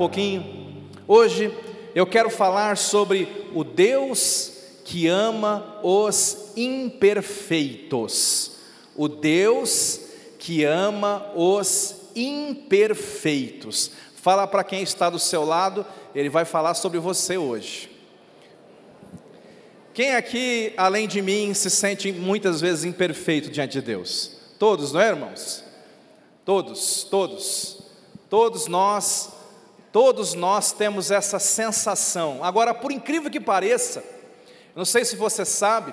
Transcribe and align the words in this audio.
pouquinho? 0.00 0.88
Hoje 1.06 1.54
eu 1.94 2.06
quero 2.06 2.30
falar 2.30 2.78
sobre 2.78 3.28
o 3.54 3.62
Deus 3.62 4.50
que 4.82 5.06
ama 5.06 5.78
os 5.82 6.54
imperfeitos. 6.56 8.52
O 8.96 9.06
Deus 9.08 10.00
que 10.38 10.64
ama 10.64 11.30
os 11.36 11.96
imperfeitos. 12.16 13.90
Fala 14.14 14.46
para 14.46 14.64
quem 14.64 14.82
está 14.82 15.10
do 15.10 15.18
seu 15.18 15.44
lado, 15.44 15.84
ele 16.14 16.30
vai 16.30 16.46
falar 16.46 16.72
sobre 16.72 16.98
você 16.98 17.36
hoje. 17.36 17.90
Quem 19.92 20.14
aqui, 20.14 20.72
além 20.78 21.06
de 21.06 21.20
mim, 21.20 21.52
se 21.52 21.68
sente 21.68 22.10
muitas 22.10 22.58
vezes 22.58 22.86
imperfeito 22.86 23.50
diante 23.50 23.72
de 23.72 23.82
Deus? 23.82 24.30
Todos, 24.58 24.92
não 24.92 25.00
é, 25.02 25.08
irmãos? 25.10 25.62
Todos, 26.42 27.04
todos. 27.04 27.82
Todos 28.30 28.66
nós, 28.66 29.39
todos 29.92 30.34
nós 30.34 30.72
temos 30.72 31.10
essa 31.10 31.38
sensação. 31.38 32.44
Agora, 32.44 32.72
por 32.74 32.92
incrível 32.92 33.30
que 33.30 33.40
pareça, 33.40 34.04
não 34.74 34.84
sei 34.84 35.04
se 35.04 35.16
você 35.16 35.44
sabe, 35.44 35.92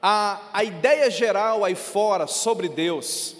a, 0.00 0.40
a 0.52 0.64
ideia 0.64 1.10
geral 1.10 1.64
aí 1.64 1.74
fora 1.74 2.26
sobre 2.26 2.68
Deus 2.68 3.36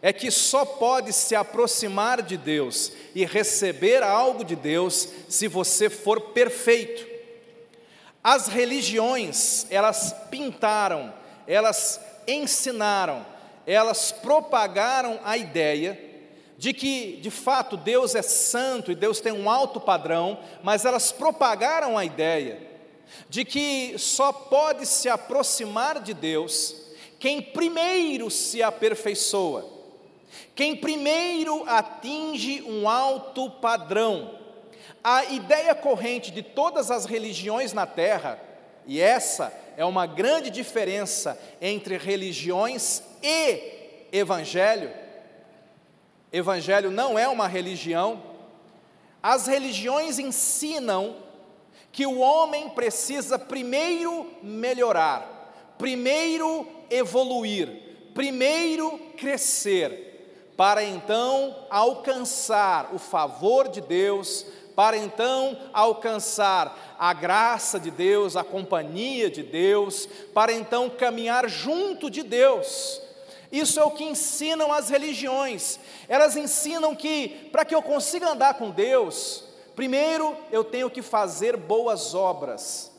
é 0.00 0.12
que 0.12 0.30
só 0.30 0.64
pode 0.64 1.12
se 1.12 1.34
aproximar 1.34 2.22
de 2.22 2.36
Deus 2.36 2.92
e 3.14 3.24
receber 3.24 4.02
algo 4.02 4.44
de 4.44 4.54
Deus 4.54 5.08
se 5.28 5.48
você 5.48 5.90
for 5.90 6.20
perfeito. 6.20 7.04
As 8.22 8.46
religiões, 8.46 9.66
elas 9.70 10.14
pintaram, 10.30 11.12
elas 11.46 12.00
ensinaram, 12.26 13.24
elas 13.66 14.12
propagaram 14.12 15.18
a 15.24 15.36
ideia 15.36 15.98
de 16.58 16.72
que, 16.72 17.18
de 17.20 17.30
fato, 17.30 17.76
Deus 17.76 18.14
é 18.14 18.22
santo 18.22 18.90
e 18.90 18.94
Deus 18.94 19.20
tem 19.20 19.32
um 19.32 19.50
alto 19.50 19.80
padrão, 19.80 20.38
mas 20.62 20.84
elas 20.84 21.12
propagaram 21.12 21.98
a 21.98 22.04
ideia 22.04 22.66
de 23.28 23.44
que 23.44 23.94
só 23.98 24.32
pode 24.32 24.86
se 24.86 25.08
aproximar 25.08 26.00
de 26.00 26.12
Deus 26.14 26.74
quem 27.18 27.40
primeiro 27.40 28.30
se 28.30 28.62
aperfeiçoa, 28.62 29.64
quem 30.54 30.76
primeiro 30.76 31.64
atinge 31.66 32.62
um 32.62 32.88
alto 32.88 33.50
padrão. 33.50 34.38
A 35.02 35.24
ideia 35.26 35.74
corrente 35.74 36.30
de 36.30 36.42
todas 36.42 36.90
as 36.90 37.06
religiões 37.06 37.72
na 37.72 37.86
Terra, 37.86 38.40
e 38.86 39.00
essa 39.00 39.52
é 39.76 39.84
uma 39.84 40.06
grande 40.06 40.50
diferença 40.50 41.38
entre 41.60 41.96
religiões 41.96 43.02
e 43.22 44.08
evangelho, 44.12 44.90
Evangelho 46.32 46.90
não 46.90 47.18
é 47.18 47.28
uma 47.28 47.46
religião. 47.46 48.22
As 49.22 49.46
religiões 49.46 50.18
ensinam 50.18 51.16
que 51.92 52.06
o 52.06 52.18
homem 52.18 52.68
precisa 52.70 53.38
primeiro 53.38 54.30
melhorar, 54.42 55.74
primeiro 55.78 56.66
evoluir, 56.90 57.68
primeiro 58.14 58.98
crescer, 59.16 60.52
para 60.56 60.84
então 60.84 61.56
alcançar 61.70 62.94
o 62.94 62.98
favor 62.98 63.68
de 63.68 63.80
Deus, 63.80 64.46
para 64.74 64.96
então 64.96 65.58
alcançar 65.72 66.96
a 66.98 67.14
graça 67.14 67.80
de 67.80 67.90
Deus, 67.90 68.36
a 68.36 68.44
companhia 68.44 69.30
de 69.30 69.42
Deus, 69.42 70.06
para 70.34 70.52
então 70.52 70.90
caminhar 70.90 71.48
junto 71.48 72.10
de 72.10 72.22
Deus. 72.22 73.00
Isso 73.50 73.78
é 73.78 73.84
o 73.84 73.90
que 73.90 74.04
ensinam 74.04 74.72
as 74.72 74.88
religiões. 74.88 75.78
Elas 76.08 76.36
ensinam 76.36 76.94
que 76.94 77.48
para 77.52 77.64
que 77.64 77.74
eu 77.74 77.82
consiga 77.82 78.30
andar 78.30 78.54
com 78.54 78.70
Deus, 78.70 79.44
primeiro 79.74 80.36
eu 80.50 80.64
tenho 80.64 80.90
que 80.90 81.02
fazer 81.02 81.56
boas 81.56 82.14
obras. 82.14 82.92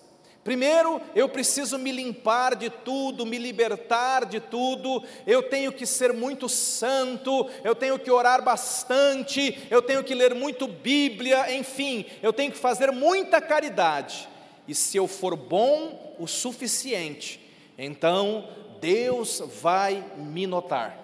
Primeiro, 0.48 1.02
eu 1.14 1.28
preciso 1.28 1.78
me 1.78 1.92
limpar 1.92 2.56
de 2.56 2.70
tudo, 2.70 3.26
me 3.26 3.38
libertar 3.38 4.24
de 4.24 4.40
tudo, 4.40 5.04
eu 5.26 5.44
tenho 5.44 5.74
que 5.74 5.86
ser 5.86 6.14
muito 6.14 6.48
santo, 6.48 7.50
eu 7.66 7.76
tenho 7.76 8.00
que 8.00 8.10
orar 8.10 8.42
bastante, 8.42 9.68
eu 9.70 9.82
tenho 9.82 10.06
que 10.06 10.16
ler 10.16 10.34
muito 10.34 10.66
Bíblia, 10.66 11.54
enfim, 11.54 12.06
eu 12.24 12.32
tenho 12.32 12.50
que 12.50 12.58
fazer 12.58 12.94
muita 12.94 13.42
caridade. 13.42 14.30
E 14.66 14.74
se 14.74 14.96
eu 14.96 15.06
for 15.06 15.36
bom 15.36 16.16
o 16.18 16.26
suficiente, 16.26 17.42
então 17.78 18.48
Deus 18.80 19.42
vai 19.62 20.04
me 20.18 20.48
notar. 20.48 20.98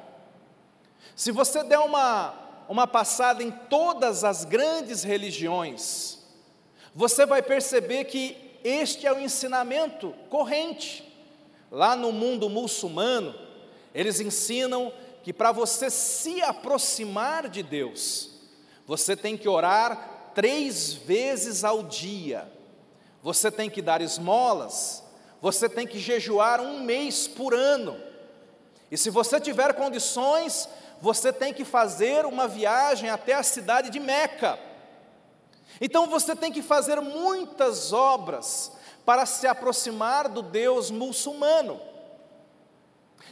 Se 1.16 1.32
você 1.32 1.64
der 1.64 1.80
uma, 1.80 2.34
uma 2.68 2.88
passada 2.88 3.44
em 3.44 3.52
todas 3.52 4.24
as 4.24 4.46
grandes 4.46 5.04
religiões, 5.04 6.20
você 6.96 7.26
vai 7.26 7.42
perceber 7.42 8.06
que 8.06 8.38
este 8.64 9.06
é 9.06 9.14
o 9.14 9.20
ensinamento 9.20 10.14
corrente. 10.30 11.12
Lá 11.72 11.96
no 11.96 12.12
mundo 12.12 12.50
muçulmano, 12.50 13.36
eles 13.94 14.20
ensinam 14.20 14.94
que 15.24 15.34
para 15.34 15.52
você 15.52 15.90
se 15.90 16.42
aproximar 16.42 17.48
de 17.50 17.64
Deus, 17.64 18.32
você 18.86 19.16
tem 19.16 19.38
que 19.38 19.48
orar 19.48 20.32
três 20.36 20.94
vezes 20.94 21.64
ao 21.64 21.84
dia, 21.84 22.52
você 23.22 23.52
tem 23.52 23.70
que 23.70 23.82
dar 23.82 24.02
esmolas, 24.02 25.04
você 25.44 25.68
tem 25.68 25.86
que 25.86 26.00
jejuar 26.00 26.62
um 26.62 26.80
mês 26.80 27.28
por 27.28 27.54
ano. 27.54 28.00
E 28.90 28.98
se 28.98 29.10
você 29.10 29.42
tiver 29.42 29.74
condições, 29.74 30.70
você 31.02 31.34
tem 31.34 31.54
que 31.54 31.66
fazer 31.66 32.26
uma 32.26 32.48
viagem 32.48 33.10
até 33.10 33.34
a 33.34 33.44
cidade 33.44 33.90
de 33.90 34.00
Meca. 34.00 34.58
Então 35.82 36.08
você 36.08 36.34
tem 36.34 36.50
que 36.50 36.62
fazer 36.62 37.02
muitas 37.02 37.92
obras 37.92 38.72
para 39.06 39.26
se 39.26 39.46
aproximar 39.46 40.30
do 40.30 40.42
Deus 40.42 40.90
muçulmano. 40.90 41.78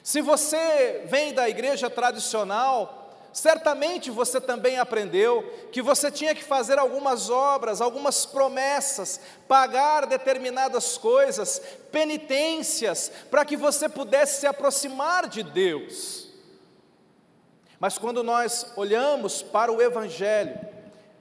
Se 0.04 0.20
você 0.20 1.04
vem 1.06 1.34
da 1.34 1.48
igreja 1.48 1.90
tradicional, 1.90 3.01
Certamente 3.34 4.12
você 4.12 4.42
também 4.42 4.78
aprendeu 4.78 5.44
que 5.72 5.82
você 5.82 6.12
tinha 6.12 6.36
que 6.36 6.44
fazer 6.44 6.78
algumas 6.78 7.30
obras, 7.30 7.80
algumas 7.80 8.26
promessas, 8.26 9.22
pagar 9.48 10.06
determinadas 10.06 10.98
coisas, 10.98 11.62
penitências, 11.92 13.12
para 13.30 13.46
que 13.46 13.56
você 13.56 13.88
pudesse 13.88 14.42
se 14.42 14.48
aproximar 14.48 15.30
de 15.30 15.44
Deus. 15.44 16.28
Mas 17.80 17.98
quando 17.98 18.22
nós 18.22 18.74
olhamos 18.76 19.42
para 19.42 19.72
o 19.72 19.82
Evangelho, 19.82 20.60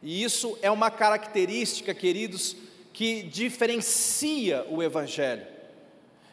e 0.03 0.22
isso 0.25 0.59
é 0.62 0.70
uma 0.70 0.91
característica, 0.91 1.94
queridos, 1.94 2.56
que 2.93 3.22
diferencia 3.22 4.66
o 4.69 4.82
Evangelho, 4.82 5.47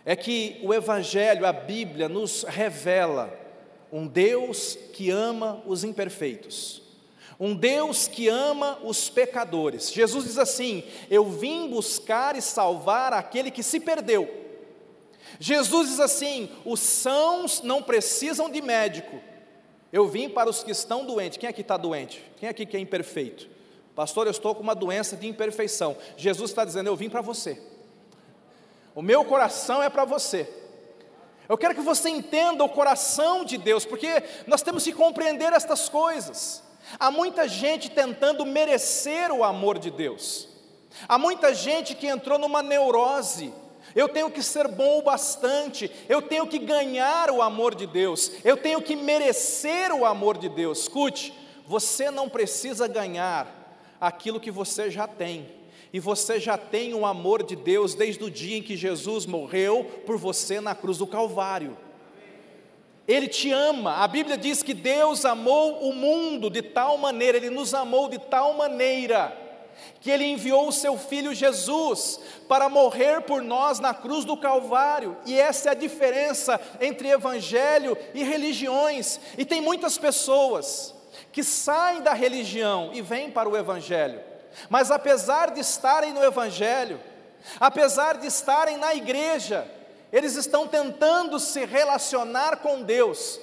é 0.04 0.16
que 0.16 0.60
o 0.64 0.74
Evangelho, 0.74 1.46
a 1.46 1.54
Bíblia, 1.54 2.10
nos 2.10 2.44
revela 2.44 3.47
um 3.92 4.08
Deus 4.08 4.78
que 4.94 5.10
ama 5.10 5.62
os 5.66 5.84
imperfeitos, 5.84 6.82
um 7.40 7.56
Deus 7.56 8.08
que 8.08 8.28
ama 8.28 8.80
os 8.84 9.10
pecadores. 9.10 9.92
Jesus 9.92 10.26
diz 10.26 10.38
assim: 10.38 10.84
Eu 11.10 11.26
vim 11.26 11.70
buscar 11.70 12.36
e 12.36 12.42
salvar 12.42 13.14
aquele 13.14 13.52
que 13.52 13.64
se 13.64 13.80
perdeu. 13.80 14.46
Jesus 15.40 15.90
diz 15.90 16.00
assim: 16.00 16.50
Os 16.66 16.80
sãos 16.80 17.62
não 17.62 17.82
precisam 17.82 18.50
de 18.50 18.62
médico. 18.62 19.20
Eu 19.92 20.08
vim 20.08 20.30
para 20.30 20.50
os 20.50 20.64
que 20.64 20.72
estão 20.72 21.06
doentes. 21.06 21.38
Quem 21.38 21.48
aqui 21.48 21.62
está 21.62 21.78
doente? 21.78 22.24
Quem 22.38 22.50
aqui 22.50 22.66
que 22.66 22.76
é 22.76 22.80
imperfeito? 22.80 23.48
Pastor, 23.96 24.28
eu 24.28 24.32
estou 24.32 24.54
com 24.54 24.62
uma 24.62 24.76
doença 24.76 25.16
de 25.16 25.28
imperfeição. 25.28 25.96
Jesus 26.16 26.52
está 26.52 26.66
dizendo: 26.66 26.88
Eu 26.88 26.96
vim 26.96 27.10
para 27.10 27.22
você. 27.22 27.62
O 28.94 29.02
meu 29.02 29.24
coração 29.24 29.82
é 29.82 29.90
para 29.90 30.06
você. 30.06 30.50
Eu 31.50 31.58
quero 31.58 31.76
que 31.76 31.82
você 31.82 32.10
entenda 32.10 32.64
o 32.64 32.70
coração 32.70 33.46
de 33.46 33.58
Deus, 33.58 33.86
porque 33.86 34.24
nós 34.46 34.62
temos 34.62 34.84
que 34.84 34.92
compreender 34.92 35.54
estas 35.54 35.88
coisas. 35.88 36.62
Há 37.00 37.10
muita 37.10 37.48
gente 37.48 37.90
tentando 37.90 38.46
merecer 38.46 39.32
o 39.32 39.44
amor 39.44 39.80
de 39.80 39.90
Deus. 39.90 40.48
Há 41.08 41.18
muita 41.18 41.54
gente 41.54 41.96
que 41.96 42.08
entrou 42.08 42.38
numa 42.38 42.62
neurose. 42.62 43.54
Eu 43.96 44.10
tenho 44.10 44.30
que 44.30 44.44
ser 44.44 44.68
bom 44.68 45.00
o 45.00 45.02
bastante, 45.02 45.90
eu 46.10 46.22
tenho 46.22 46.46
que 46.46 46.60
ganhar 46.60 47.32
o 47.32 47.42
amor 47.42 47.74
de 47.74 47.88
Deus, 47.88 48.32
eu 48.44 48.56
tenho 48.56 48.82
que 48.82 48.96
merecer 48.96 49.92
o 49.92 50.06
amor 50.06 50.38
de 50.38 50.50
Deus. 50.50 50.82
Escute, 50.82 51.34
você 51.66 52.12
não 52.12 52.30
precisa 52.30 52.88
ganhar 52.88 53.48
aquilo 54.00 54.40
que 54.40 54.52
você 54.52 54.92
já 54.92 55.08
tem 55.08 55.57
e 55.98 56.00
você 56.00 56.40
já 56.40 56.60
tem 56.60 56.94
o 56.94 57.08
amor 57.08 57.42
de 57.42 57.56
Deus 57.56 57.96
desde 57.96 58.24
o 58.24 58.30
dia 58.30 58.56
em 58.56 58.62
que 58.62 58.78
Jesus 58.78 59.26
morreu 59.26 59.84
por 60.06 60.16
você 60.16 60.62
na 60.62 60.76
cruz 60.76 61.00
do 61.00 61.08
Calvário. 61.08 61.76
Ele 63.08 63.28
te 63.28 63.52
ama, 63.52 63.96
a 63.96 64.08
Bíblia 64.08 64.38
diz 64.38 64.62
que 64.62 64.76
Deus 64.76 65.26
amou 65.26 65.90
o 65.90 65.94
mundo 65.96 66.52
de 66.52 66.62
tal 66.62 67.00
maneira, 67.00 67.36
Ele 67.36 67.50
nos 67.50 67.74
amou 67.74 68.10
de 68.10 68.20
tal 68.20 68.54
maneira, 68.54 69.36
que 70.00 70.12
Ele 70.12 70.24
enviou 70.24 70.68
o 70.68 70.72
Seu 70.72 71.00
Filho 71.00 71.34
Jesus 71.34 72.20
para 72.48 72.70
morrer 72.70 73.22
por 73.22 73.42
nós 73.42 73.80
na 73.80 73.92
cruz 73.92 74.24
do 74.24 74.38
Calvário, 74.38 75.18
e 75.26 75.36
essa 75.40 75.70
é 75.70 75.72
a 75.72 75.76
diferença 75.76 76.62
entre 76.80 77.10
Evangelho 77.10 77.98
e 78.14 78.24
religiões, 78.24 79.20
e 79.36 79.44
tem 79.44 79.62
muitas 79.62 79.98
pessoas 79.98 80.94
que 81.32 81.44
saem 81.44 82.04
da 82.04 82.14
religião 82.14 82.92
e 82.94 83.02
vêm 83.02 83.32
para 83.32 83.50
o 83.50 83.58
Evangelho, 83.58 84.27
mas 84.70 84.92
apesar 84.92 85.52
de 85.52 85.60
estarem 85.60 86.14
no 86.14 86.24
Evangelho, 86.24 87.00
apesar 87.60 88.18
de 88.18 88.28
estarem 88.28 88.78
na 88.78 88.94
igreja, 88.96 89.70
eles 90.12 90.36
estão 90.36 90.68
tentando 90.68 91.40
se 91.40 91.66
relacionar 91.66 92.58
com 92.58 92.82
Deus 92.82 93.40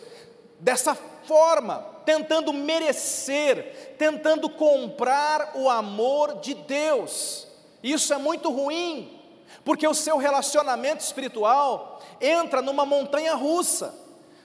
dessa 0.59 0.95
forma, 0.95 1.85
tentando 2.05 2.53
merecer, 2.53 3.95
tentando 3.99 4.49
comprar 4.49 5.53
o 5.55 5.69
amor 5.69 6.41
de 6.41 6.55
Deus. 6.55 7.47
Isso 7.83 8.13
é 8.13 8.19
muito 8.19 8.51
ruim, 8.51 9.21
porque 9.65 9.87
o 9.87 9.95
seu 9.95 10.17
relacionamento 10.17 11.03
espiritual 11.03 12.01
entra 12.21 12.63
numa 12.63 12.85
montanha 12.87 13.35
russa. 13.35 13.95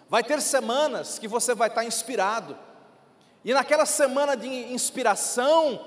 Vai 0.10 0.24
ter 0.24 0.42
semanas 0.42 1.20
que 1.20 1.28
você 1.28 1.54
vai 1.54 1.70
estar 1.70 1.84
inspirado, 1.84 2.58
e 3.44 3.54
naquela 3.54 3.86
semana 3.86 4.36
de 4.36 4.48
inspiração, 4.74 5.80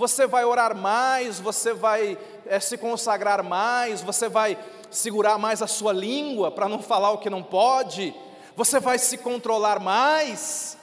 você 0.00 0.26
vai 0.26 0.46
orar 0.46 0.74
mais, 0.74 1.38
você 1.38 1.74
vai 1.74 2.16
é, 2.46 2.58
se 2.58 2.78
consagrar 2.78 3.42
mais, 3.42 4.00
você 4.00 4.30
vai 4.30 4.58
segurar 4.90 5.36
mais 5.36 5.60
a 5.60 5.66
sua 5.66 5.92
língua 5.92 6.50
para 6.50 6.70
não 6.70 6.80
falar 6.80 7.10
o 7.10 7.18
que 7.18 7.28
não 7.28 7.42
pode, 7.42 8.14
você 8.56 8.80
vai 8.80 8.98
se 8.98 9.18
controlar 9.18 9.78
mais, 9.78 10.78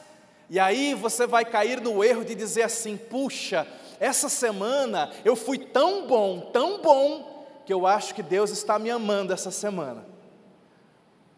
e 0.52 0.60
aí 0.60 0.94
você 0.94 1.26
vai 1.26 1.44
cair 1.44 1.82
no 1.82 2.04
erro 2.04 2.24
de 2.24 2.36
dizer 2.36 2.62
assim: 2.62 2.96
puxa, 2.96 3.66
essa 4.00 4.30
semana 4.30 5.12
eu 5.26 5.36
fui 5.36 5.58
tão 5.58 6.06
bom, 6.06 6.52
tão 6.54 6.80
bom, 6.80 7.48
que 7.66 7.74
eu 7.74 7.88
acho 7.88 8.14
que 8.14 8.22
Deus 8.22 8.52
está 8.52 8.78
me 8.78 8.92
amando 8.92 9.34
essa 9.34 9.50
semana. 9.50 10.06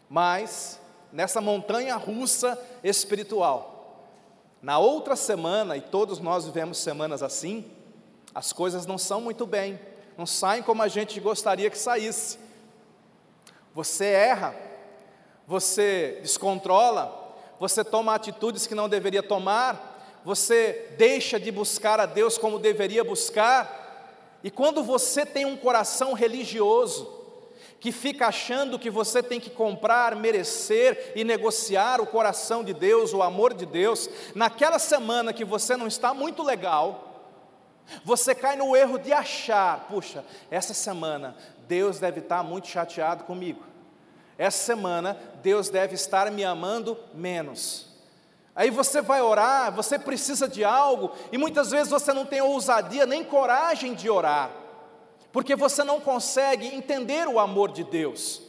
Mas, 0.06 0.78
nessa 1.10 1.40
montanha 1.40 1.96
russa 1.96 2.60
espiritual, 2.84 3.69
na 4.62 4.78
outra 4.78 5.16
semana, 5.16 5.76
e 5.76 5.80
todos 5.80 6.18
nós 6.18 6.44
vivemos 6.44 6.78
semanas 6.78 7.22
assim, 7.22 7.70
as 8.34 8.52
coisas 8.52 8.86
não 8.86 8.98
são 8.98 9.20
muito 9.20 9.46
bem, 9.46 9.80
não 10.16 10.26
saem 10.26 10.62
como 10.62 10.82
a 10.82 10.88
gente 10.88 11.18
gostaria 11.18 11.70
que 11.70 11.78
saísse. 11.78 12.38
Você 13.74 14.04
erra, 14.04 14.54
você 15.46 16.18
descontrola, 16.22 17.36
você 17.58 17.82
toma 17.82 18.14
atitudes 18.14 18.66
que 18.66 18.74
não 18.74 18.88
deveria 18.88 19.22
tomar, 19.22 20.20
você 20.24 20.94
deixa 20.98 21.40
de 21.40 21.50
buscar 21.50 21.98
a 21.98 22.06
Deus 22.06 22.36
como 22.36 22.58
deveria 22.58 23.02
buscar, 23.02 23.78
e 24.42 24.50
quando 24.50 24.82
você 24.82 25.26
tem 25.26 25.44
um 25.44 25.56
coração 25.56 26.12
religioso, 26.12 27.19
que 27.80 27.90
fica 27.90 28.26
achando 28.26 28.78
que 28.78 28.90
você 28.90 29.22
tem 29.22 29.40
que 29.40 29.48
comprar, 29.48 30.14
merecer 30.14 31.12
e 31.16 31.24
negociar 31.24 31.98
o 32.00 32.06
coração 32.06 32.62
de 32.62 32.74
Deus, 32.74 33.14
o 33.14 33.22
amor 33.22 33.54
de 33.54 33.64
Deus, 33.64 34.08
naquela 34.34 34.78
semana 34.78 35.32
que 35.32 35.46
você 35.46 35.76
não 35.78 35.86
está 35.86 36.12
muito 36.12 36.42
legal, 36.42 37.06
você 38.04 38.34
cai 38.34 38.54
no 38.54 38.76
erro 38.76 38.98
de 38.98 39.12
achar, 39.12 39.86
puxa, 39.88 40.22
essa 40.50 40.74
semana 40.74 41.34
Deus 41.66 41.98
deve 41.98 42.20
estar 42.20 42.44
muito 42.44 42.68
chateado 42.68 43.24
comigo. 43.24 43.64
Essa 44.36 44.58
semana 44.58 45.18
Deus 45.42 45.70
deve 45.70 45.94
estar 45.94 46.30
me 46.30 46.44
amando 46.44 46.98
menos. 47.14 47.86
Aí 48.54 48.70
você 48.70 49.00
vai 49.00 49.22
orar, 49.22 49.72
você 49.72 49.98
precisa 49.98 50.46
de 50.46 50.62
algo, 50.62 51.12
e 51.32 51.38
muitas 51.38 51.70
vezes 51.70 51.88
você 51.88 52.12
não 52.12 52.26
tem 52.26 52.42
ousadia 52.42 53.06
nem 53.06 53.24
coragem 53.24 53.94
de 53.94 54.10
orar 54.10 54.50
porque 55.32 55.54
você 55.54 55.84
não 55.84 56.00
consegue 56.00 56.66
entender 56.66 57.26
o 57.28 57.38
amor 57.38 57.72
de 57.72 57.84
Deus, 57.84 58.42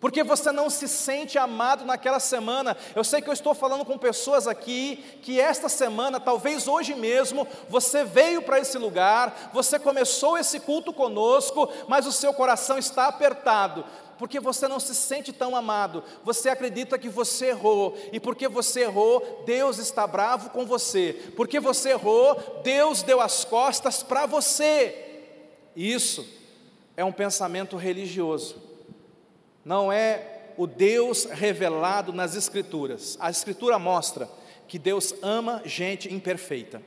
porque 0.00 0.24
você 0.24 0.50
não 0.50 0.70
se 0.70 0.88
sente 0.88 1.36
amado 1.36 1.84
naquela 1.84 2.18
semana. 2.18 2.74
Eu 2.96 3.04
sei 3.04 3.20
que 3.20 3.28
eu 3.28 3.34
estou 3.34 3.52
falando 3.52 3.84
com 3.84 3.98
pessoas 3.98 4.46
aqui 4.46 5.04
que 5.20 5.38
esta 5.38 5.68
semana, 5.68 6.18
talvez 6.18 6.66
hoje 6.66 6.94
mesmo, 6.94 7.46
você 7.68 8.02
veio 8.02 8.40
para 8.40 8.58
esse 8.58 8.78
lugar, 8.78 9.50
você 9.52 9.78
começou 9.78 10.38
esse 10.38 10.58
culto 10.58 10.90
conosco, 10.90 11.68
mas 11.86 12.06
o 12.06 12.12
seu 12.12 12.32
coração 12.32 12.78
está 12.78 13.08
apertado. 13.08 13.84
Porque 14.18 14.40
você 14.40 14.68
não 14.68 14.80
se 14.80 14.94
sente 14.94 15.32
tão 15.32 15.56
amado, 15.56 16.04
você 16.22 16.50
acredita 16.50 16.98
que 16.98 17.08
você 17.08 17.46
errou, 17.46 17.96
e 18.12 18.20
porque 18.20 18.48
você 18.48 18.80
errou, 18.82 19.42
Deus 19.46 19.78
está 19.78 20.06
bravo 20.06 20.50
com 20.50 20.66
você, 20.66 21.32
porque 21.36 21.58
você 21.58 21.90
errou, 21.90 22.60
Deus 22.62 23.02
deu 23.02 23.18
as 23.18 23.46
costas 23.46 24.02
para 24.02 24.26
você. 24.26 25.09
Isso 25.74 26.26
é 26.96 27.04
um 27.04 27.12
pensamento 27.12 27.76
religioso, 27.76 28.56
não 29.64 29.92
é 29.92 30.52
o 30.56 30.66
Deus 30.66 31.24
revelado 31.24 32.12
nas 32.12 32.34
Escrituras. 32.34 33.16
A 33.20 33.30
Escritura 33.30 33.78
mostra 33.78 34.28
que 34.68 34.78
Deus 34.78 35.14
ama 35.22 35.62
gente 35.64 36.12
imperfeita. 36.12 36.82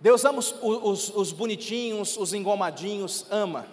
Deus 0.00 0.24
ama 0.24 0.38
os, 0.38 0.54
os, 0.62 1.08
os 1.10 1.32
bonitinhos, 1.32 2.16
os 2.16 2.32
engomadinhos, 2.32 3.26
ama. 3.30 3.66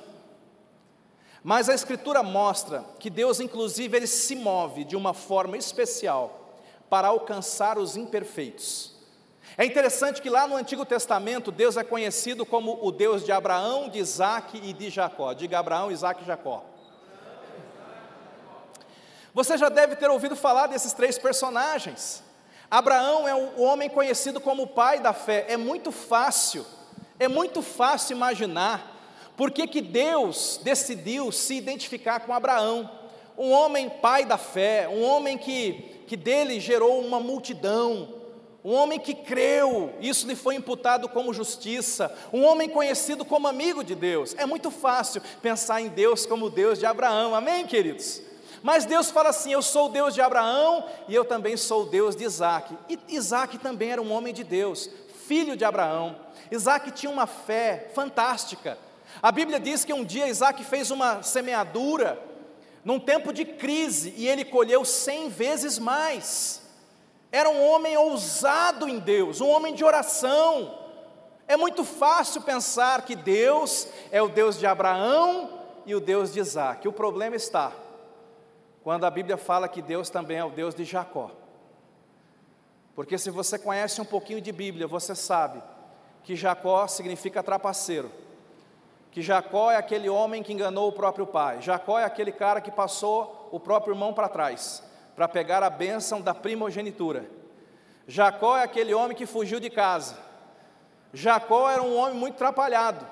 Mas 1.44 1.70
a 1.70 1.74
Escritura 1.74 2.24
mostra 2.24 2.86
que 3.00 3.10
Deus, 3.10 3.40
inclusive, 3.40 3.98
ele 3.98 4.08
se 4.08 4.36
move 4.36 4.86
de 4.86 4.96
uma 4.96 5.14
forma 5.14 5.58
especial 5.58 6.58
para 6.90 7.08
alcançar 7.08 7.78
os 7.78 7.96
imperfeitos. 7.96 8.91
É 9.58 9.66
interessante 9.66 10.22
que 10.22 10.30
lá 10.30 10.48
no 10.48 10.56
Antigo 10.56 10.86
Testamento, 10.86 11.52
Deus 11.52 11.76
é 11.76 11.84
conhecido 11.84 12.46
como 12.46 12.80
o 12.82 12.92
Deus 12.92 13.26
de 13.26 13.32
Abraão, 13.32 13.90
de 13.90 14.00
Isaac 14.00 14.58
e 14.64 14.72
de 14.72 14.90
Jacó. 14.90 15.34
Diga 15.34 15.60
Abraão, 15.60 15.92
Isaac 15.92 16.24
e 16.24 16.26
Jacó. 16.26 16.64
Você 19.34 19.58
já 19.58 19.70
deve 19.70 19.96
ter 19.96 20.10
ouvido 20.10 20.36
falar 20.36 20.68
desses 20.68 20.94
três 20.94 21.18
personagens. 21.18 22.24
Abraão 22.70 23.28
é 23.28 23.36
o 23.36 23.62
homem 23.62 23.90
conhecido 23.90 24.40
como 24.40 24.64
o 24.64 24.68
pai 24.68 25.00
da 25.00 25.14
fé. 25.14 25.46
É 25.50 25.58
muito 25.58 25.92
fácil, 25.92 26.66
é 27.20 27.28
muito 27.28 27.62
fácil 27.62 28.16
imaginar 28.16 29.00
por 29.36 29.52
que, 29.52 29.68
que 29.68 29.82
Deus 29.82 30.60
decidiu 30.64 31.32
se 31.32 31.56
identificar 31.56 32.22
com 32.22 32.34
Abraão. 32.34 32.90
Um 33.38 33.52
homem 33.52 33.90
pai 33.90 34.24
da 34.26 34.38
fé, 34.38 34.88
um 34.88 35.04
homem 35.04 35.38
que, 35.38 36.04
que 36.08 36.16
dele 36.16 36.60
gerou 36.60 37.02
uma 37.02 37.20
multidão, 37.20 38.21
um 38.64 38.74
homem 38.74 39.00
que 39.00 39.16
creu, 39.16 39.94
isso 40.00 40.28
lhe 40.28 40.36
foi 40.36 40.56
imputado 40.56 41.10
como 41.10 41.34
justiça, 41.34 42.16
um 42.32 42.44
homem 42.46 42.70
conhecido 42.70 43.26
como 43.26 43.48
amigo 43.48 43.84
de 43.84 43.96
Deus. 43.96 44.36
É 44.38 44.46
muito 44.46 44.70
fácil 44.70 45.22
pensar 45.42 45.82
em 45.82 45.88
Deus 45.88 46.28
como 46.28 46.50
Deus 46.50 46.78
de 46.78 46.86
Abraão, 46.86 47.34
amém, 47.34 47.66
queridos? 47.66 48.22
Mas 48.62 48.86
Deus 48.86 49.10
fala 49.10 49.30
assim: 49.30 49.52
Eu 49.52 49.62
sou 49.62 49.88
o 49.88 49.90
Deus 49.90 50.14
de 50.14 50.22
Abraão 50.22 50.86
e 51.08 51.16
eu 51.16 51.26
também 51.26 51.58
sou 51.58 51.84
o 51.84 51.86
Deus 51.88 52.16
de 52.16 52.24
Isaac. 52.24 52.78
E 52.88 53.00
Isaac 53.10 53.58
também 53.58 53.92
era 53.92 54.02
um 54.02 54.12
homem 54.12 54.34
de 54.34 54.44
Deus, 54.44 54.90
filho 55.28 55.58
de 55.58 55.66
Abraão. 55.66 56.16
Isaac 56.52 56.92
tinha 56.92 57.12
uma 57.12 57.26
fé 57.26 57.90
fantástica. 57.96 58.78
A 59.22 59.32
Bíblia 59.32 59.60
diz 59.60 59.84
que 59.84 59.94
um 59.94 60.04
dia 60.04 60.28
Isaac 60.28 60.64
fez 60.64 60.92
uma 60.92 61.24
semeadura 61.24 62.22
num 62.84 63.00
tempo 63.00 63.34
de 63.34 63.46
crise 63.46 64.14
e 64.16 64.28
ele 64.28 64.46
colheu 64.46 64.86
cem 64.86 65.30
vezes 65.30 65.80
mais. 65.80 66.61
Era 67.32 67.50
um 67.50 67.66
homem 67.66 67.96
ousado 67.96 68.90
em 68.90 69.00
Deus, 69.00 69.40
um 69.40 69.48
homem 69.48 69.74
de 69.74 69.86
oração. 69.86 70.78
É 71.48 71.56
muito 71.56 71.86
fácil 71.86 72.42
pensar 72.42 73.04
que 73.04 73.16
Deus 73.16 73.88
é 74.12 74.22
o 74.22 74.28
Deus 74.28 74.60
de 74.60 74.68
Abraão 74.68 75.60
e 75.86 75.96
o 75.96 76.02
Deus 76.02 76.34
de 76.34 76.40
Isaac. 76.40 76.88
O 76.88 76.94
problema 76.94 77.36
está 77.36 77.72
quando 78.84 79.06
a 79.06 79.10
Bíblia 79.10 79.38
fala 79.38 79.70
que 79.70 79.82
Deus 79.82 80.10
também 80.10 80.38
é 80.38 80.44
o 80.44 80.50
Deus 80.50 80.76
de 80.76 80.84
Jacó. 80.84 81.32
Porque 82.94 83.18
se 83.18 83.30
você 83.30 83.58
conhece 83.58 84.02
um 84.02 84.06
pouquinho 84.06 84.42
de 84.42 84.52
Bíblia, 84.52 84.86
você 84.86 85.16
sabe 85.16 85.64
que 86.24 86.36
Jacó 86.36 86.86
significa 86.88 87.42
trapaceiro. 87.42 88.12
Que 89.10 89.22
Jacó 89.22 89.72
é 89.72 89.78
aquele 89.78 90.10
homem 90.10 90.44
que 90.44 90.52
enganou 90.52 90.90
o 90.90 90.94
próprio 90.94 91.26
pai. 91.26 91.62
Jacó 91.62 91.98
é 91.98 92.04
aquele 92.04 92.32
cara 92.32 92.60
que 92.60 92.72
passou 92.72 93.50
o 93.52 93.60
próprio 93.60 93.94
irmão 93.94 94.14
para 94.14 94.28
trás 94.28 94.84
para 95.22 95.28
pegar 95.28 95.62
a 95.62 95.70
bênção 95.70 96.20
da 96.20 96.34
primogenitura. 96.34 97.30
Jacó 98.08 98.58
é 98.58 98.64
aquele 98.64 98.92
homem 98.92 99.16
que 99.16 99.28
fugiu 99.28 99.60
de 99.60 99.70
casa. 99.70 100.18
Jacó 101.14 101.70
era 101.70 101.84
um 101.84 101.96
homem 101.96 102.16
muito 102.16 102.34
atrapalhado. 102.34 103.06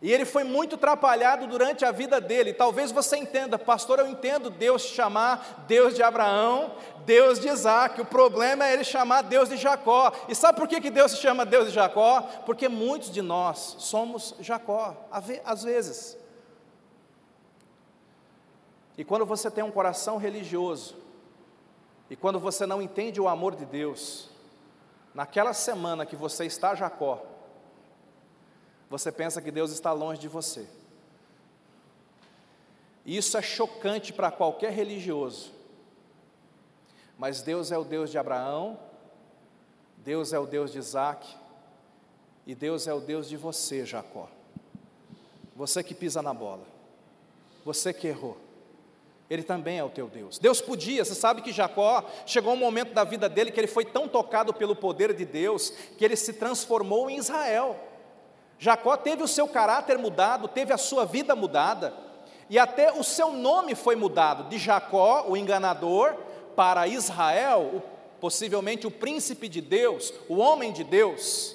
E 0.00 0.10
ele 0.10 0.24
foi 0.24 0.44
muito 0.44 0.76
atrapalhado 0.76 1.46
durante 1.46 1.84
a 1.84 1.92
vida 1.92 2.22
dele. 2.22 2.54
Talvez 2.54 2.90
você 2.90 3.18
entenda, 3.18 3.58
pastor, 3.58 3.98
eu 3.98 4.06
entendo 4.06 4.48
Deus 4.48 4.80
chamar 4.80 5.66
Deus 5.68 5.94
de 5.94 6.02
Abraão, 6.02 6.72
Deus 7.04 7.38
de 7.38 7.48
Isaac. 7.48 8.00
O 8.00 8.06
problema 8.06 8.66
é 8.66 8.72
ele 8.72 8.82
chamar 8.82 9.20
Deus 9.20 9.50
de 9.50 9.58
Jacó. 9.58 10.10
E 10.26 10.34
sabe 10.34 10.58
por 10.58 10.66
que, 10.66 10.80
que 10.80 10.90
Deus 10.90 11.10
se 11.10 11.18
chama 11.18 11.44
Deus 11.44 11.66
de 11.66 11.74
Jacó? 11.74 12.22
Porque 12.46 12.66
muitos 12.66 13.10
de 13.10 13.20
nós 13.20 13.76
somos 13.78 14.34
Jacó, 14.40 14.96
às 15.44 15.62
vezes. 15.62 16.16
E 18.96 19.04
quando 19.04 19.24
você 19.24 19.50
tem 19.50 19.64
um 19.64 19.70
coração 19.70 20.16
religioso, 20.16 20.99
e 22.10 22.16
quando 22.16 22.40
você 22.40 22.66
não 22.66 22.82
entende 22.82 23.20
o 23.20 23.28
amor 23.28 23.54
de 23.54 23.64
Deus, 23.64 24.28
naquela 25.14 25.54
semana 25.54 26.04
que 26.04 26.16
você 26.16 26.44
está 26.44 26.74
Jacó, 26.74 27.24
você 28.90 29.12
pensa 29.12 29.40
que 29.40 29.52
Deus 29.52 29.70
está 29.70 29.92
longe 29.92 30.20
de 30.20 30.26
você. 30.26 30.66
Isso 33.06 33.38
é 33.38 33.42
chocante 33.42 34.12
para 34.12 34.32
qualquer 34.32 34.72
religioso. 34.72 35.52
Mas 37.16 37.40
Deus 37.40 37.70
é 37.70 37.78
o 37.78 37.84
Deus 37.84 38.10
de 38.10 38.18
Abraão, 38.18 38.78
Deus 39.98 40.32
é 40.32 40.38
o 40.38 40.46
Deus 40.46 40.72
de 40.72 40.78
Isaac, 40.78 41.36
E 42.46 42.54
Deus 42.54 42.88
é 42.88 42.92
o 42.92 43.00
Deus 43.00 43.28
de 43.28 43.36
você, 43.36 43.86
Jacó. 43.86 44.28
Você 45.54 45.84
que 45.84 45.94
pisa 45.94 46.20
na 46.20 46.34
bola. 46.34 46.66
Você 47.64 47.92
que 47.92 48.08
errou. 48.08 48.36
Ele 49.30 49.44
também 49.44 49.78
é 49.78 49.84
o 49.84 49.88
teu 49.88 50.08
Deus. 50.08 50.38
Deus 50.38 50.60
podia, 50.60 51.04
você 51.04 51.14
sabe 51.14 51.40
que 51.40 51.52
Jacó 51.52 52.04
chegou 52.26 52.52
um 52.52 52.56
momento 52.56 52.92
da 52.92 53.04
vida 53.04 53.28
dele 53.28 53.52
que 53.52 53.60
ele 53.60 53.68
foi 53.68 53.84
tão 53.84 54.08
tocado 54.08 54.52
pelo 54.52 54.74
poder 54.74 55.14
de 55.14 55.24
Deus 55.24 55.72
que 55.96 56.04
ele 56.04 56.16
se 56.16 56.32
transformou 56.32 57.08
em 57.08 57.16
Israel. 57.16 57.78
Jacó 58.58 58.96
teve 58.96 59.22
o 59.22 59.28
seu 59.28 59.46
caráter 59.46 59.96
mudado, 59.96 60.48
teve 60.48 60.72
a 60.72 60.76
sua 60.76 61.06
vida 61.06 61.36
mudada, 61.36 61.94
e 62.50 62.58
até 62.58 62.92
o 62.92 63.04
seu 63.04 63.30
nome 63.30 63.76
foi 63.76 63.94
mudado 63.94 64.48
de 64.50 64.58
Jacó, 64.58 65.24
o 65.28 65.36
enganador, 65.36 66.16
para 66.56 66.88
Israel, 66.88 67.80
possivelmente 68.20 68.86
o 68.86 68.90
príncipe 68.90 69.48
de 69.48 69.60
Deus, 69.60 70.12
o 70.28 70.38
homem 70.38 70.72
de 70.72 70.82
Deus. 70.82 71.54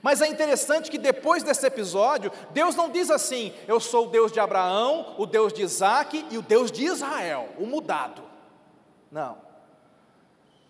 Mas 0.00 0.22
é 0.22 0.28
interessante 0.28 0.90
que 0.90 0.96
depois 0.96 1.42
desse 1.42 1.66
episódio, 1.66 2.32
Deus 2.52 2.74
não 2.74 2.88
diz 2.88 3.10
assim: 3.10 3.52
Eu 3.66 3.80
sou 3.80 4.06
o 4.06 4.10
Deus 4.10 4.32
de 4.32 4.40
Abraão, 4.40 5.14
o 5.18 5.26
Deus 5.26 5.52
de 5.52 5.62
Isaac 5.62 6.24
e 6.30 6.38
o 6.38 6.42
Deus 6.42 6.70
de 6.70 6.84
Israel, 6.84 7.48
o 7.58 7.66
mudado. 7.66 8.22
Não. 9.10 9.36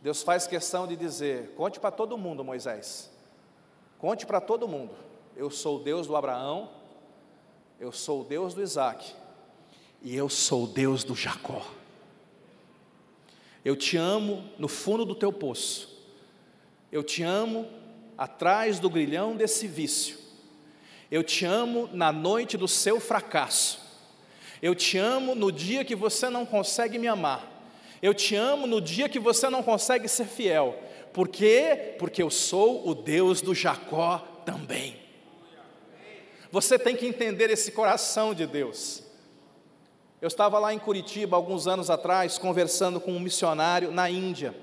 Deus 0.01 0.23
faz 0.23 0.47
questão 0.47 0.87
de 0.87 0.97
dizer: 0.97 1.55
Conte 1.55 1.79
para 1.79 1.93
todo 1.93 2.19
mundo, 2.19 2.43
Moisés. 2.43 3.11
Conte 3.99 4.27
para 4.27 4.41
todo 4.41 4.67
mundo. 4.67 4.95
Eu 5.37 5.49
sou 5.51 5.79
o 5.79 5.83
Deus 5.83 6.07
do 6.07 6.17
Abraão, 6.17 6.71
eu 7.79 7.93
sou 7.93 8.23
o 8.23 8.25
Deus 8.25 8.53
do 8.53 8.63
Isaac 8.63 9.15
e 10.03 10.17
eu 10.17 10.29
sou 10.29 10.65
o 10.65 10.67
Deus 10.67 11.05
do 11.05 11.15
Jacó. 11.15 11.65
Eu 13.65 13.77
te 13.77 13.97
amo 13.97 14.45
no 14.59 14.67
fundo 14.67 15.05
do 15.05 15.15
teu 15.15 15.33
poço. 15.33 15.89
Eu 16.91 17.03
te 17.03 17.23
amo 17.23 17.69
atrás 18.17 18.79
do 18.79 18.91
grilhão 18.91 19.37
desse 19.37 19.67
vício. 19.67 20.19
Eu 21.11 21.23
te 21.23 21.45
amo 21.45 21.89
na 21.93 22.13
noite 22.13 22.57
do 22.57 22.67
seu 22.67 22.99
fracasso. 22.99 23.81
Eu 24.63 24.75
te 24.75 24.97
amo 24.97 25.35
no 25.35 25.51
dia 25.51 25.85
que 25.85 25.95
você 25.95 26.31
não 26.31 26.47
consegue 26.47 26.99
me 26.99 27.09
amar. 27.09 27.51
Eu 28.01 28.15
te 28.15 28.35
amo 28.35 28.67
no 28.67 28.81
dia 28.81 29.09
que 29.09 29.19
você 29.19 29.51
não 29.51 29.63
consegue 29.63 30.09
ser 30.09 30.27
fiel. 30.27 30.81
Por 31.13 31.29
quê? 31.29 31.95
Porque 31.99 32.23
eu 32.23 32.31
sou 32.31 32.89
o 32.89 32.95
Deus 32.95 33.41
do 33.41 33.55
Jacó 33.55 34.19
também. 34.47 34.97
Você 36.51 36.79
tem 36.79 36.97
que 36.97 37.07
entender 37.07 37.51
esse 37.51 37.73
coração 37.73 38.35
de 38.35 38.47
Deus. 38.47 39.03
Eu 40.21 40.29
estava 40.29 40.59
lá 40.59 40.73
em 40.73 40.79
Curitiba 40.79 41.37
alguns 41.37 41.67
anos 41.67 41.91
atrás, 41.91 42.39
conversando 42.39 43.01
com 43.01 43.13
um 43.13 43.21
missionário 43.21 43.91
na 43.91 44.09
Índia. 44.09 44.55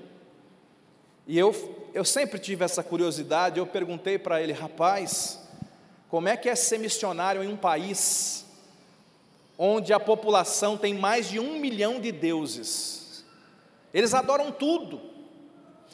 E 1.26 1.38
eu 1.38 1.52
eu 1.92 2.04
sempre 2.04 2.38
tive 2.38 2.64
essa 2.64 2.82
curiosidade, 2.82 3.58
eu 3.58 3.66
perguntei 3.66 4.18
para 4.18 4.40
ele, 4.40 4.52
rapaz, 4.52 5.40
como 6.08 6.28
é 6.28 6.36
que 6.36 6.48
é 6.48 6.54
ser 6.54 6.78
missionário 6.78 7.42
em 7.42 7.48
um 7.48 7.56
país 7.56 8.44
onde 9.58 9.92
a 9.92 10.00
população 10.00 10.76
tem 10.76 10.94
mais 10.94 11.28
de 11.28 11.38
um 11.38 11.58
milhão 11.58 12.00
de 12.00 12.12
deuses? 12.12 13.24
Eles 13.92 14.14
adoram 14.14 14.52
tudo, 14.52 15.00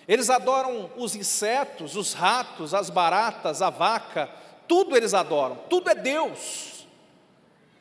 eles 0.06 0.30
adoram 0.30 0.90
os 0.96 1.16
insetos, 1.16 1.96
os 1.96 2.12
ratos, 2.12 2.74
as 2.74 2.90
baratas, 2.90 3.62
a 3.62 3.70
vaca, 3.70 4.30
tudo 4.68 4.96
eles 4.96 5.14
adoram, 5.14 5.56
tudo 5.68 5.90
é 5.90 5.94
Deus. 5.94 6.76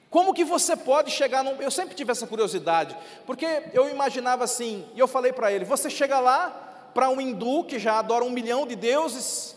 Como 0.09 0.33
que 0.33 0.45
você 0.45 0.77
pode 0.77 1.11
chegar 1.11 1.43
num. 1.43 1.61
Eu 1.61 1.69
sempre 1.69 1.93
tive 1.93 2.09
essa 2.09 2.25
curiosidade, 2.25 2.95
porque 3.25 3.63
eu 3.73 3.89
imaginava 3.89 4.45
assim, 4.45 4.87
e 4.95 4.99
eu 4.99 5.09
falei 5.09 5.33
para 5.33 5.51
ele: 5.51 5.65
você 5.65 5.89
chega 5.89 6.21
lá, 6.21 6.64
para 6.95 7.09
um 7.09 7.19
hindu 7.19 7.65
que 7.65 7.77
já 7.77 7.99
adora 7.99 8.23
um 8.23 8.29
milhão 8.29 8.65
de 8.65 8.73
deuses 8.73 9.53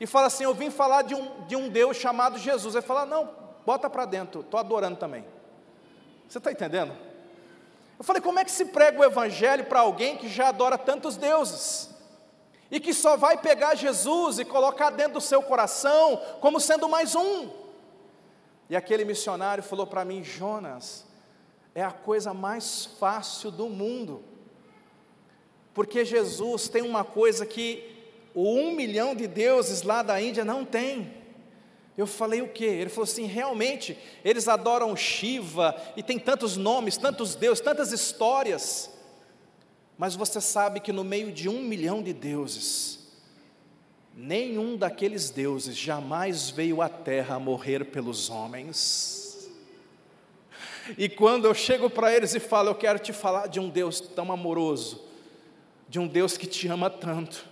e 0.00 0.06
fala 0.06 0.28
assim: 0.28 0.44
Eu 0.44 0.54
vim 0.54 0.70
falar 0.70 1.02
de 1.02 1.14
um, 1.14 1.44
de 1.46 1.54
um 1.54 1.68
Deus 1.68 1.98
chamado 1.98 2.38
Jesus. 2.38 2.74
Ele 2.74 2.86
fala: 2.86 3.04
Não, 3.04 3.28
bota 3.66 3.90
para 3.90 4.06
dentro, 4.06 4.40
estou 4.40 4.58
adorando 4.58 4.96
também. 4.96 5.26
Você 6.26 6.38
está 6.38 6.50
entendendo? 6.50 6.96
Eu 7.98 8.04
falei: 8.04 8.22
Como 8.22 8.38
é 8.38 8.46
que 8.46 8.50
se 8.50 8.64
prega 8.64 8.98
o 8.98 9.04
Evangelho 9.04 9.66
para 9.66 9.80
alguém 9.80 10.16
que 10.16 10.26
já 10.26 10.48
adora 10.48 10.78
tantos 10.78 11.18
deuses? 11.18 11.90
E 12.70 12.80
que 12.80 12.94
só 12.94 13.14
vai 13.14 13.36
pegar 13.36 13.74
Jesus 13.74 14.38
e 14.38 14.44
colocar 14.44 14.88
dentro 14.88 15.14
do 15.14 15.20
seu 15.20 15.42
coração 15.42 16.18
como 16.40 16.58
sendo 16.58 16.88
mais 16.88 17.14
um. 17.14 17.50
E 18.70 18.76
aquele 18.76 19.04
missionário 19.04 19.62
falou 19.62 19.86
para 19.86 20.02
mim: 20.02 20.24
Jonas, 20.24 21.04
é 21.74 21.84
a 21.84 21.92
coisa 21.92 22.32
mais 22.32 22.86
fácil 22.98 23.50
do 23.50 23.68
mundo. 23.68 24.24
Porque 25.78 26.04
Jesus 26.04 26.68
tem 26.68 26.82
uma 26.82 27.04
coisa 27.04 27.46
que 27.46 27.84
o 28.34 28.52
um 28.52 28.72
milhão 28.72 29.14
de 29.14 29.28
deuses 29.28 29.82
lá 29.82 30.02
da 30.02 30.20
Índia 30.20 30.44
não 30.44 30.64
tem. 30.64 31.14
Eu 31.96 32.04
falei 32.04 32.42
o 32.42 32.48
quê? 32.48 32.64
Ele 32.64 32.90
falou 32.90 33.04
assim: 33.04 33.26
realmente, 33.26 33.96
eles 34.24 34.48
adoram 34.48 34.96
Shiva 34.96 35.80
e 35.96 36.02
tem 36.02 36.18
tantos 36.18 36.56
nomes, 36.56 36.96
tantos 36.96 37.36
deuses, 37.36 37.62
tantas 37.62 37.92
histórias. 37.92 38.90
Mas 39.96 40.16
você 40.16 40.40
sabe 40.40 40.80
que 40.80 40.92
no 40.92 41.04
meio 41.04 41.30
de 41.30 41.48
um 41.48 41.62
milhão 41.62 42.02
de 42.02 42.12
deuses, 42.12 42.98
nenhum 44.12 44.76
daqueles 44.76 45.30
deuses 45.30 45.76
jamais 45.76 46.50
veio 46.50 46.82
à 46.82 46.88
terra 46.88 47.38
morrer 47.38 47.84
pelos 47.84 48.28
homens. 48.28 49.48
E 50.98 51.08
quando 51.08 51.44
eu 51.44 51.54
chego 51.54 51.88
para 51.88 52.12
eles 52.12 52.34
e 52.34 52.40
falo, 52.40 52.70
eu 52.70 52.74
quero 52.74 52.98
te 52.98 53.12
falar 53.12 53.46
de 53.46 53.60
um 53.60 53.68
Deus 53.68 54.00
tão 54.00 54.32
amoroso, 54.32 55.06
de 55.88 55.98
um 55.98 56.06
Deus 56.06 56.36
que 56.36 56.46
te 56.46 56.68
ama 56.68 56.90
tanto, 56.90 57.46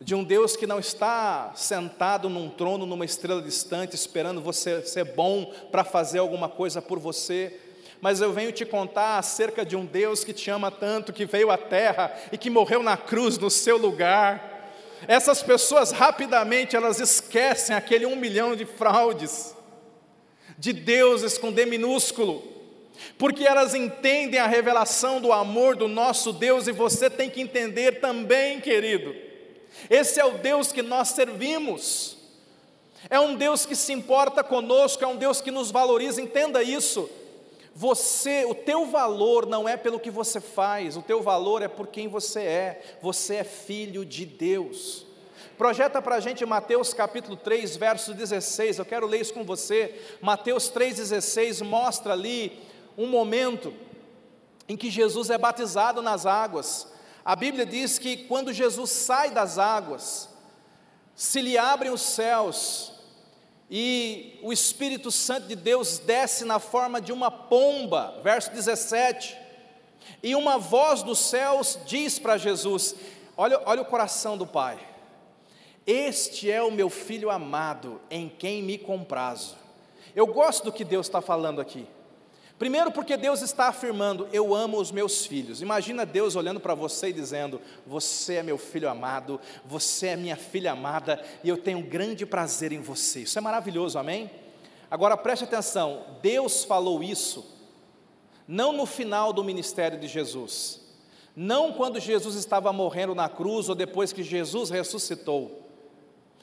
de 0.00 0.14
um 0.14 0.24
Deus 0.24 0.56
que 0.56 0.66
não 0.66 0.78
está 0.78 1.52
sentado 1.54 2.28
num 2.28 2.48
trono, 2.48 2.86
numa 2.86 3.04
estrela 3.04 3.40
distante, 3.40 3.94
esperando 3.94 4.40
você 4.40 4.82
ser 4.82 5.04
bom 5.04 5.52
para 5.70 5.84
fazer 5.84 6.18
alguma 6.18 6.48
coisa 6.48 6.82
por 6.82 6.98
você, 6.98 7.58
mas 8.00 8.20
eu 8.20 8.32
venho 8.32 8.50
te 8.50 8.64
contar 8.64 9.18
acerca 9.18 9.64
de 9.64 9.76
um 9.76 9.84
Deus 9.84 10.24
que 10.24 10.32
te 10.32 10.50
ama 10.50 10.70
tanto, 10.70 11.12
que 11.12 11.26
veio 11.26 11.50
à 11.50 11.58
terra 11.58 12.12
e 12.32 12.38
que 12.38 12.48
morreu 12.48 12.82
na 12.82 12.96
cruz 12.96 13.36
no 13.36 13.50
seu 13.50 13.76
lugar. 13.76 14.72
Essas 15.06 15.42
pessoas 15.42 15.92
rapidamente 15.92 16.74
elas 16.74 16.98
esquecem 16.98 17.76
aquele 17.76 18.06
um 18.06 18.16
milhão 18.16 18.56
de 18.56 18.64
fraudes, 18.64 19.54
de 20.58 20.72
deuses 20.72 21.36
com 21.36 21.52
D 21.52 21.66
minúsculo, 21.66 22.42
porque 23.16 23.44
elas 23.44 23.74
entendem 23.74 24.38
a 24.38 24.46
revelação 24.46 25.20
do 25.20 25.32
amor 25.32 25.76
do 25.76 25.88
nosso 25.88 26.32
Deus 26.32 26.66
e 26.66 26.72
você 26.72 27.08
tem 27.08 27.30
que 27.30 27.40
entender 27.40 28.00
também, 28.00 28.60
querido. 28.60 29.14
Esse 29.88 30.20
é 30.20 30.24
o 30.24 30.38
Deus 30.38 30.72
que 30.72 30.82
nós 30.82 31.08
servimos. 31.08 32.16
É 33.08 33.18
um 33.18 33.34
Deus 33.34 33.64
que 33.64 33.74
se 33.74 33.92
importa 33.92 34.44
conosco, 34.44 35.02
é 35.02 35.06
um 35.06 35.16
Deus 35.16 35.40
que 35.40 35.50
nos 35.50 35.70
valoriza, 35.70 36.20
entenda 36.20 36.62
isso. 36.62 37.08
Você, 37.74 38.44
o 38.44 38.54
teu 38.54 38.84
valor 38.86 39.46
não 39.46 39.68
é 39.68 39.76
pelo 39.76 40.00
que 40.00 40.10
você 40.10 40.40
faz, 40.40 40.96
o 40.96 41.02
teu 41.02 41.22
valor 41.22 41.62
é 41.62 41.68
por 41.68 41.86
quem 41.86 42.08
você 42.08 42.40
é. 42.40 42.82
Você 43.00 43.36
é 43.36 43.44
filho 43.44 44.04
de 44.04 44.26
Deus. 44.26 45.06
Projeta 45.56 46.00
para 46.02 46.16
a 46.16 46.20
gente 46.20 46.44
Mateus 46.44 46.92
capítulo 46.92 47.36
3, 47.36 47.76
verso 47.76 48.12
16. 48.12 48.78
Eu 48.78 48.84
quero 48.84 49.06
ler 49.06 49.20
isso 49.20 49.34
com 49.34 49.44
você. 49.44 49.94
Mateus 50.20 50.70
3,16 50.70 51.62
mostra 51.64 52.12
ali 52.12 52.58
um 53.00 53.06
momento 53.06 53.72
em 54.68 54.76
que 54.76 54.90
Jesus 54.90 55.30
é 55.30 55.38
batizado 55.38 56.02
nas 56.02 56.26
águas. 56.26 56.86
A 57.24 57.34
Bíblia 57.34 57.64
diz 57.64 57.98
que 57.98 58.18
quando 58.26 58.52
Jesus 58.52 58.90
sai 58.90 59.30
das 59.30 59.58
águas, 59.58 60.28
se 61.14 61.40
lhe 61.40 61.56
abrem 61.56 61.90
os 61.90 62.02
céus 62.02 62.92
e 63.70 64.38
o 64.42 64.52
Espírito 64.52 65.10
Santo 65.10 65.48
de 65.48 65.56
Deus 65.56 65.98
desce 65.98 66.44
na 66.44 66.58
forma 66.58 67.00
de 67.00 67.10
uma 67.10 67.30
pomba, 67.30 68.20
verso 68.22 68.50
17. 68.50 69.34
E 70.22 70.34
uma 70.34 70.58
voz 70.58 71.02
dos 71.02 71.20
céus 71.20 71.78
diz 71.86 72.18
para 72.18 72.36
Jesus: 72.36 72.94
olha, 73.34 73.62
olha 73.64 73.80
o 73.80 73.86
coração 73.86 74.36
do 74.36 74.46
Pai, 74.46 74.78
este 75.86 76.50
é 76.50 76.62
o 76.62 76.70
meu 76.70 76.90
filho 76.90 77.30
amado, 77.30 77.98
em 78.10 78.28
quem 78.28 78.62
me 78.62 78.76
comprazo. 78.76 79.56
Eu 80.14 80.26
gosto 80.26 80.64
do 80.64 80.72
que 80.72 80.84
Deus 80.84 81.06
está 81.06 81.22
falando 81.22 81.62
aqui. 81.62 81.86
Primeiro, 82.60 82.92
porque 82.92 83.16
Deus 83.16 83.40
está 83.40 83.68
afirmando: 83.68 84.28
Eu 84.34 84.54
amo 84.54 84.78
os 84.78 84.92
meus 84.92 85.24
filhos. 85.24 85.62
Imagina 85.62 86.04
Deus 86.04 86.36
olhando 86.36 86.60
para 86.60 86.74
você 86.74 87.08
e 87.08 87.12
dizendo: 87.14 87.58
Você 87.86 88.34
é 88.34 88.42
meu 88.42 88.58
filho 88.58 88.86
amado, 88.86 89.40
você 89.64 90.08
é 90.08 90.16
minha 90.16 90.36
filha 90.36 90.72
amada, 90.72 91.24
e 91.42 91.48
eu 91.48 91.56
tenho 91.56 91.80
grande 91.80 92.26
prazer 92.26 92.70
em 92.70 92.82
você. 92.82 93.20
Isso 93.20 93.38
é 93.38 93.40
maravilhoso, 93.40 93.98
amém? 93.98 94.30
Agora 94.90 95.16
preste 95.16 95.44
atenção: 95.44 96.04
Deus 96.20 96.62
falou 96.62 97.02
isso, 97.02 97.46
não 98.46 98.74
no 98.74 98.84
final 98.84 99.32
do 99.32 99.42
ministério 99.42 99.98
de 99.98 100.06
Jesus, 100.06 100.82
não 101.34 101.72
quando 101.72 101.98
Jesus 101.98 102.34
estava 102.34 102.70
morrendo 102.74 103.14
na 103.14 103.30
cruz 103.30 103.70
ou 103.70 103.74
depois 103.74 104.12
que 104.12 104.22
Jesus 104.22 104.68
ressuscitou. 104.68 105.69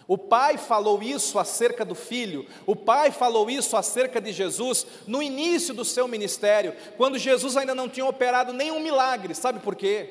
O 0.08 0.18
pai 0.18 0.58
falou 0.58 1.04
isso 1.04 1.38
acerca 1.38 1.84
do 1.84 1.94
filho, 1.94 2.48
o 2.66 2.76
pai 2.76 3.12
falou 3.12 3.50
isso 3.50 3.76
acerca 3.76 4.22
de 4.22 4.32
Jesus 4.32 4.88
no 5.06 5.22
início 5.22 5.74
do 5.74 5.84
seu 5.84 6.08
ministério, 6.08 6.74
quando 6.96 7.18
Jesus 7.18 7.58
ainda 7.58 7.76
não 7.76 7.90
tinha 7.90 8.06
operado 8.06 8.54
nenhum 8.54 8.80
milagre, 8.80 9.36
sabe 9.36 9.60
por 9.60 9.76
quê? 9.76 10.10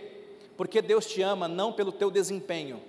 Porque 0.55 0.83
Deus 0.83 1.07
te 1.07 1.23
ama 1.23 1.49
não 1.49 1.73
pelo 1.73 1.91
teu 1.91 2.11
desempenho, 2.11 2.83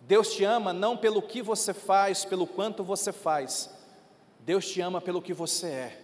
Deus 0.00 0.32
te 0.32 0.44
ama 0.44 0.72
não 0.72 0.96
pelo 0.96 1.20
que 1.20 1.42
você 1.42 1.74
faz, 1.74 2.24
pelo 2.24 2.46
quanto 2.46 2.82
você 2.82 3.12
faz. 3.12 3.70
Deus 4.40 4.66
te 4.66 4.80
ama 4.80 5.00
pelo 5.00 5.22
que 5.22 5.32
você 5.32 5.66
é. 5.66 6.00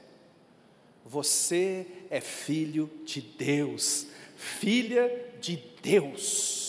Você 1.05 1.87
é 2.11 2.21
filho 2.21 2.91
de 3.05 3.21
Deus, 3.21 4.07
filha 4.37 5.11
de 5.41 5.57
Deus. 5.83 6.66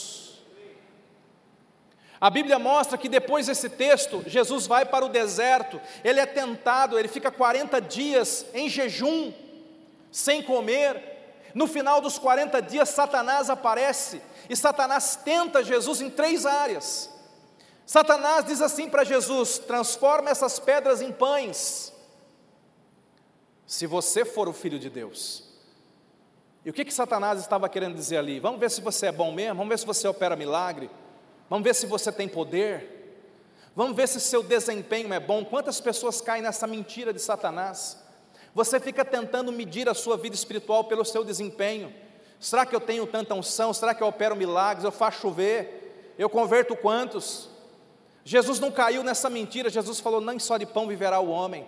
A 2.19 2.29
Bíblia 2.29 2.57
mostra 2.57 2.97
que 2.97 3.07
depois 3.07 3.45
desse 3.45 3.69
texto, 3.69 4.23
Jesus 4.25 4.65
vai 4.65 4.85
para 4.85 5.05
o 5.05 5.09
deserto, 5.09 5.79
ele 6.03 6.19
é 6.19 6.25
tentado, 6.25 6.97
ele 6.97 7.07
fica 7.07 7.31
40 7.31 7.79
dias 7.79 8.45
em 8.53 8.67
jejum, 8.67 9.31
sem 10.11 10.41
comer. 10.41 11.15
No 11.53 11.67
final 11.67 12.01
dos 12.01 12.17
40 12.17 12.61
dias, 12.61 12.89
Satanás 12.89 13.49
aparece 13.49 14.21
e 14.49 14.55
Satanás 14.55 15.15
tenta 15.23 15.63
Jesus 15.63 16.01
em 16.01 16.09
três 16.09 16.45
áreas. 16.45 17.09
Satanás 17.85 18.45
diz 18.45 18.61
assim 18.61 18.89
para 18.89 19.03
Jesus: 19.03 19.59
transforma 19.59 20.29
essas 20.29 20.59
pedras 20.59 21.01
em 21.01 21.11
pães, 21.11 21.93
se 23.65 23.85
você 23.85 24.25
for 24.25 24.49
o 24.49 24.53
filho 24.53 24.79
de 24.79 24.89
Deus. 24.89 25.43
E 26.65 26.69
o 26.69 26.73
que, 26.73 26.83
que 26.83 26.93
Satanás 26.93 27.39
estava 27.39 27.69
querendo 27.69 27.95
dizer 27.95 28.17
ali? 28.17 28.41
Vamos 28.41 28.59
ver 28.59 28.69
se 28.69 28.81
você 28.81 29.05
é 29.05 29.11
bom 29.11 29.31
mesmo, 29.31 29.55
vamos 29.55 29.69
ver 29.69 29.79
se 29.79 29.85
você 29.85 30.05
opera 30.05 30.35
milagre, 30.35 30.89
vamos 31.49 31.63
ver 31.63 31.73
se 31.75 31.85
você 31.85 32.11
tem 32.11 32.27
poder, 32.27 33.21
vamos 33.75 33.95
ver 33.95 34.07
se 34.07 34.19
seu 34.19 34.43
desempenho 34.43 35.13
é 35.13 35.19
bom. 35.19 35.45
Quantas 35.45 35.79
pessoas 35.79 36.21
caem 36.21 36.41
nessa 36.41 36.67
mentira 36.67 37.13
de 37.13 37.19
Satanás? 37.19 37.97
Você 38.53 38.79
fica 38.79 39.05
tentando 39.05 39.51
medir 39.51 39.87
a 39.87 39.93
sua 39.93 40.17
vida 40.17 40.35
espiritual 40.35 40.85
pelo 40.85 41.05
seu 41.05 41.23
desempenho. 41.23 41.93
Será 42.39 42.65
que 42.65 42.75
eu 42.75 42.79
tenho 42.79 43.05
tanta 43.05 43.35
unção? 43.35 43.73
Será 43.73 43.93
que 43.93 44.01
eu 44.01 44.07
opero 44.07 44.35
milagres? 44.35 44.83
Eu 44.83 44.91
faço 44.91 45.21
chover? 45.21 46.15
Eu 46.17 46.29
converto 46.29 46.75
quantos? 46.75 47.49
Jesus 48.23 48.59
não 48.59 48.71
caiu 48.71 49.03
nessa 49.03 49.29
mentira, 49.29 49.69
Jesus 49.69 49.99
falou: 49.99 50.19
nem 50.19 50.39
só 50.39 50.57
de 50.57 50.65
pão 50.65 50.87
viverá 50.87 51.19
o 51.19 51.29
homem. 51.29 51.67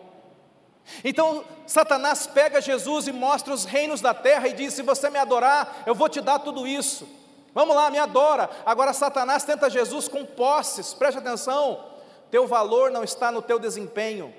Então, 1.04 1.46
Satanás 1.66 2.28
pega 2.28 2.60
Jesus 2.60 3.08
e 3.08 3.12
mostra 3.12 3.54
os 3.54 3.66
reinos 3.66 4.02
da 4.02 4.14
terra 4.14 4.48
e 4.48 4.54
diz: 4.54 4.74
Se 4.74 4.82
você 4.82 5.10
me 5.10 5.18
adorar, 5.18 5.84
eu 5.86 5.96
vou 5.96 6.10
te 6.10 6.20
dar 6.20 6.40
tudo 6.40 6.68
isso. 6.68 7.08
Vamos 7.54 7.76
lá, 7.76 7.90
me 7.90 7.98
adora. 7.98 8.50
Agora, 8.66 8.94
Satanás 8.94 9.44
tenta 9.44 9.70
Jesus 9.70 10.08
com 10.08 10.26
posses, 10.26 10.94
preste 10.94 11.18
atenção. 11.18 11.86
Teu 12.30 12.48
valor 12.48 12.92
não 12.92 13.04
está 13.04 13.32
no 13.32 13.42
teu 13.42 13.60
desempenho, 13.60 14.34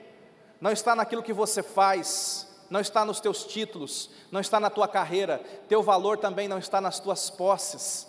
não 0.60 0.70
está 0.70 0.94
naquilo 0.94 1.22
que 1.22 1.32
você 1.32 1.62
faz, 1.62 2.48
não 2.70 2.80
está 2.80 3.04
nos 3.04 3.18
teus 3.18 3.44
títulos, 3.44 4.10
não 4.30 4.40
está 4.40 4.60
na 4.60 4.70
tua 4.70 4.86
carreira, 4.86 5.40
teu 5.68 5.82
valor 5.82 6.18
também 6.18 6.46
não 6.46 6.58
está 6.58 6.80
nas 6.80 7.00
tuas 7.00 7.28
posses. 7.28 8.06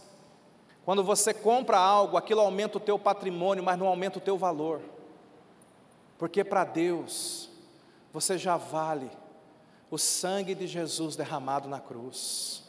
Quando 0.85 1.03
você 1.03 1.33
compra 1.33 1.77
algo, 1.77 2.17
aquilo 2.17 2.41
aumenta 2.41 2.77
o 2.77 2.81
teu 2.81 2.97
patrimônio, 2.97 3.63
mas 3.63 3.77
não 3.77 3.87
aumenta 3.87 4.19
o 4.19 4.21
teu 4.21 4.37
valor. 4.37 4.81
Porque 6.17 6.43
para 6.43 6.63
Deus, 6.63 7.49
você 8.13 8.37
já 8.37 8.57
vale 8.57 9.09
o 9.89 9.97
sangue 9.97 10.53
de 10.53 10.67
Jesus 10.67 11.15
derramado 11.15 11.67
na 11.67 11.79
cruz. 11.79 12.60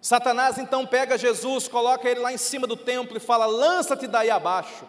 Satanás 0.00 0.56
então 0.58 0.86
pega 0.86 1.18
Jesus, 1.18 1.68
coloca 1.68 2.08
ele 2.08 2.20
lá 2.20 2.32
em 2.32 2.38
cima 2.38 2.66
do 2.66 2.76
templo 2.76 3.16
e 3.16 3.20
fala: 3.20 3.46
lança-te 3.46 4.06
daí 4.06 4.30
abaixo, 4.30 4.84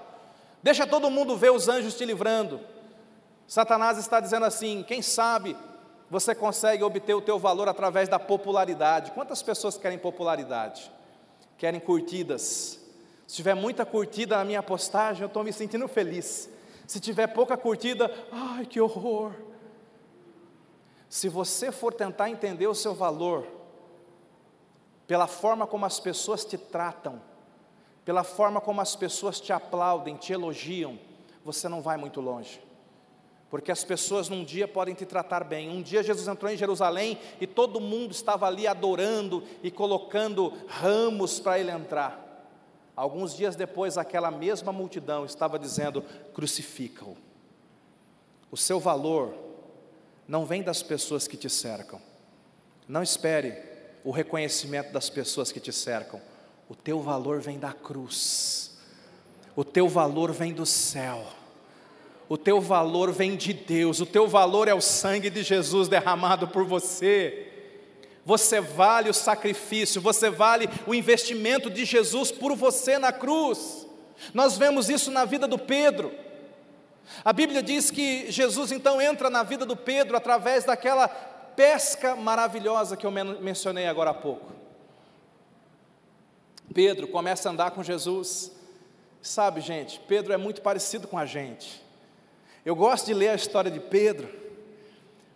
deixa 0.63 0.87
todo 0.87 1.11
mundo 1.11 1.35
ver 1.35 1.51
os 1.51 1.67
anjos 1.67 1.95
te 1.95 2.05
livrando. 2.05 2.59
Satanás 3.45 3.97
está 3.97 4.19
dizendo 4.19 4.45
assim: 4.45 4.83
quem 4.87 5.01
sabe 5.01 5.57
você 6.09 6.35
consegue 6.35 6.83
obter 6.83 7.13
o 7.13 7.21
teu 7.21 7.39
valor 7.39 7.69
através 7.69 8.09
da 8.09 8.19
popularidade. 8.19 9.11
Quantas 9.11 9.41
pessoas 9.41 9.77
querem 9.77 9.97
popularidade? 9.97 10.91
Querem 11.57 11.79
curtidas. 11.79 12.79
Se 13.25 13.37
tiver 13.37 13.53
muita 13.53 13.85
curtida 13.85 14.35
na 14.35 14.43
minha 14.43 14.61
postagem, 14.61 15.21
eu 15.21 15.27
estou 15.27 15.41
me 15.41 15.53
sentindo 15.53 15.87
feliz. 15.87 16.49
Se 16.85 16.99
tiver 16.99 17.27
pouca 17.27 17.55
curtida, 17.55 18.11
ai 18.29 18.65
que 18.65 18.81
horror. 18.81 19.31
Se 21.07 21.29
você 21.29 21.71
for 21.71 21.93
tentar 21.93 22.29
entender 22.29 22.67
o 22.67 22.75
seu 22.75 22.93
valor, 22.93 23.47
pela 25.11 25.27
forma 25.27 25.67
como 25.67 25.85
as 25.85 25.99
pessoas 25.99 26.45
te 26.45 26.57
tratam, 26.57 27.21
pela 28.05 28.23
forma 28.23 28.61
como 28.61 28.79
as 28.79 28.95
pessoas 28.95 29.41
te 29.41 29.51
aplaudem, 29.51 30.15
te 30.15 30.31
elogiam, 30.31 30.97
você 31.43 31.67
não 31.67 31.81
vai 31.81 31.97
muito 31.97 32.21
longe. 32.21 32.61
Porque 33.49 33.73
as 33.73 33.83
pessoas 33.83 34.29
num 34.29 34.45
dia 34.45 34.69
podem 34.69 34.95
te 34.95 35.05
tratar 35.05 35.43
bem. 35.43 35.69
Um 35.69 35.81
dia 35.81 36.01
Jesus 36.01 36.29
entrou 36.29 36.49
em 36.49 36.55
Jerusalém 36.55 37.19
e 37.41 37.45
todo 37.45 37.81
mundo 37.81 38.11
estava 38.11 38.47
ali 38.47 38.65
adorando 38.65 39.43
e 39.61 39.69
colocando 39.69 40.53
ramos 40.69 41.41
para 41.41 41.59
ele 41.59 41.71
entrar. 41.71 42.47
Alguns 42.95 43.35
dias 43.35 43.57
depois, 43.57 43.97
aquela 43.97 44.31
mesma 44.31 44.71
multidão 44.71 45.25
estava 45.25 45.59
dizendo: 45.59 46.05
crucifica-o. 46.33 47.17
O 48.49 48.55
seu 48.55 48.79
valor 48.79 49.35
não 50.25 50.45
vem 50.45 50.63
das 50.63 50.81
pessoas 50.81 51.27
que 51.27 51.35
te 51.35 51.49
cercam. 51.49 52.01
Não 52.87 53.03
espere 53.03 53.70
o 54.03 54.11
reconhecimento 54.11 54.91
das 54.91 55.09
pessoas 55.09 55.51
que 55.51 55.59
te 55.59 55.71
cercam. 55.71 56.21
O 56.69 56.75
teu 56.75 57.01
valor 57.01 57.39
vem 57.41 57.59
da 57.59 57.73
cruz. 57.73 58.77
O 59.55 59.63
teu 59.63 59.87
valor 59.87 60.31
vem 60.31 60.53
do 60.53 60.65
céu. 60.65 61.25
O 62.29 62.37
teu 62.37 62.61
valor 62.61 63.11
vem 63.11 63.35
de 63.35 63.51
Deus. 63.51 63.99
O 63.99 64.05
teu 64.05 64.27
valor 64.27 64.67
é 64.67 64.73
o 64.73 64.81
sangue 64.81 65.29
de 65.29 65.43
Jesus 65.43 65.87
derramado 65.87 66.47
por 66.47 66.63
você. 66.63 67.47
Você 68.25 68.61
vale 68.61 69.09
o 69.09 69.13
sacrifício, 69.13 69.99
você 69.99 70.29
vale 70.29 70.69
o 70.85 70.93
investimento 70.93 71.69
de 71.69 71.83
Jesus 71.83 72.31
por 72.31 72.55
você 72.55 72.97
na 72.97 73.11
cruz. 73.11 73.87
Nós 74.33 74.57
vemos 74.57 74.89
isso 74.89 75.11
na 75.11 75.25
vida 75.25 75.47
do 75.47 75.57
Pedro. 75.57 76.11
A 77.25 77.33
Bíblia 77.33 77.61
diz 77.61 77.91
que 77.91 78.31
Jesus 78.31 78.71
então 78.71 79.01
entra 79.01 79.29
na 79.29 79.43
vida 79.43 79.65
do 79.65 79.75
Pedro 79.75 80.15
através 80.15 80.63
daquela 80.63 81.07
pesca 81.55 82.15
maravilhosa 82.15 82.97
que 82.97 83.05
eu 83.05 83.11
mencionei 83.11 83.87
agora 83.87 84.11
há 84.11 84.13
pouco. 84.13 84.51
Pedro 86.73 87.07
começa 87.07 87.49
a 87.49 87.51
andar 87.51 87.71
com 87.71 87.83
Jesus. 87.83 88.51
Sabe, 89.21 89.61
gente, 89.61 89.99
Pedro 90.07 90.33
é 90.33 90.37
muito 90.37 90.61
parecido 90.61 91.07
com 91.07 91.17
a 91.17 91.25
gente. 91.25 91.83
Eu 92.65 92.75
gosto 92.75 93.07
de 93.07 93.13
ler 93.13 93.29
a 93.29 93.35
história 93.35 93.69
de 93.69 93.79
Pedro, 93.79 94.29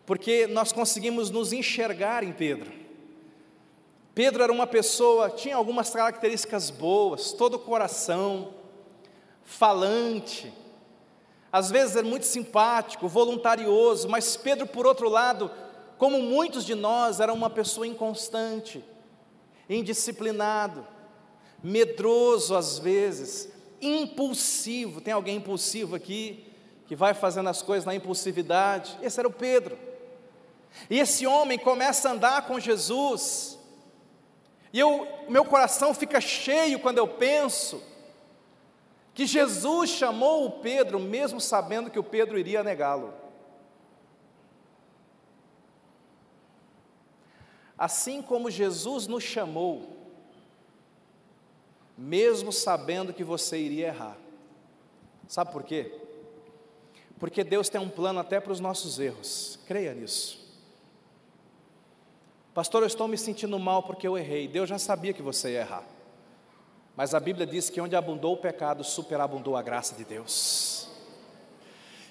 porque 0.06 0.48
nós 0.48 0.72
conseguimos 0.72 1.30
nos 1.30 1.52
enxergar 1.52 2.24
em 2.24 2.32
Pedro. 2.32 2.72
Pedro 4.14 4.44
era 4.44 4.52
uma 4.52 4.66
pessoa, 4.66 5.30
tinha 5.30 5.56
algumas 5.56 5.90
características 5.90 6.70
boas, 6.70 7.34
todo 7.34 7.60
coração, 7.60 8.54
falante, 9.44 10.54
às 11.56 11.72
vezes 11.72 11.96
era 11.96 12.06
muito 12.06 12.26
simpático, 12.26 13.08
voluntarioso, 13.08 14.10
mas 14.10 14.36
Pedro, 14.36 14.68
por 14.68 14.86
outro 14.86 15.08
lado, 15.08 15.50
como 15.98 16.22
muitos 16.22 16.66
de 16.66 16.76
nós, 16.76 17.20
era 17.20 17.34
uma 17.34 17.50
pessoa 17.50 17.88
inconstante, 17.88 18.84
indisciplinado, 19.70 20.86
medroso 21.64 22.56
às 22.56 22.78
vezes, 22.80 23.52
impulsivo. 23.82 25.02
Tem 25.02 25.14
alguém 25.14 25.38
impulsivo 25.38 25.96
aqui? 25.96 26.46
que 26.88 26.96
vai 26.96 27.14
fazendo 27.14 27.50
as 27.50 27.62
coisas 27.62 27.86
na 27.86 27.96
impulsividade. 27.96 28.98
Esse 29.02 29.20
era 29.20 29.28
o 29.28 29.34
Pedro. 29.34 29.78
E 30.90 31.00
esse 31.00 31.26
homem 31.26 31.58
começa 31.58 32.10
a 32.10 32.12
andar 32.12 32.46
com 32.46 32.60
Jesus. 32.60 33.58
E 34.72 34.80
eu, 34.80 35.08
meu 35.28 35.46
coração 35.46 35.94
fica 35.94 36.22
cheio 36.22 36.80
quando 36.80 36.98
eu 36.98 37.08
penso 37.08 37.82
que 39.14 39.26
Jesus 39.26 39.90
chamou 39.90 40.46
o 40.46 40.52
Pedro, 40.60 41.00
mesmo 41.00 41.40
sabendo 41.40 41.90
que 41.90 41.98
o 41.98 42.04
Pedro 42.04 42.38
iria 42.38 42.64
negá-lo. 42.64 43.14
Assim 47.78 48.22
como 48.22 48.50
Jesus 48.50 49.08
nos 49.08 49.24
chamou, 49.24 49.96
mesmo 51.98 52.52
sabendo 52.52 53.14
que 53.14 53.24
você 53.24 53.58
iria 53.58 53.88
errar. 53.88 54.18
Sabe 55.28 55.52
por 55.52 55.64
quê? 55.64 55.92
Porque 57.20 57.44
Deus 57.44 57.70
tem 57.70 57.80
um 57.80 57.90
plano 57.90 58.20
até 58.20 58.40
para 58.40 58.52
os 58.52 58.60
nossos 58.60 59.00
erros, 59.00 59.60
creia 59.66 59.94
nisso. 59.94 60.46
Pastor, 62.54 62.84
eu 62.84 62.88
estou 62.88 63.08
me 63.08 63.18
sentindo 63.18 63.60
mal 63.60 63.84
porque 63.84 64.08
eu 64.08 64.18
errei. 64.18 64.48
Deus 64.48 64.70
já 64.70 64.78
sabia 64.78 65.12
que 65.12 65.22
você 65.22 65.52
ia 65.52 65.60
errar. 65.60 65.84
Mas 66.96 67.14
a 67.14 67.20
Bíblia 67.20 67.46
diz 67.46 67.70
que 67.70 67.82
onde 67.82 67.98
abundou 67.98 68.34
o 68.34 68.38
pecado, 68.38 68.82
superabundou 68.82 69.58
a 69.58 69.62
graça 69.62 69.94
de 69.94 70.06
Deus. 70.06 70.88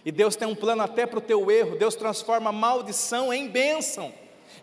E 0.05 0.13
Deus 0.13 0.37
tem 0.37 0.47
um 0.47 0.55
plano 0.55 0.83
até 0.83 1.07
para 1.07 1.19
o 1.19 1.23
teu 1.23 1.51
erro. 1.51 1.79
Deus 1.79 1.95
transforma 1.95 2.53
maldição 2.53 3.33
em 3.33 3.49
bênção. 3.49 4.13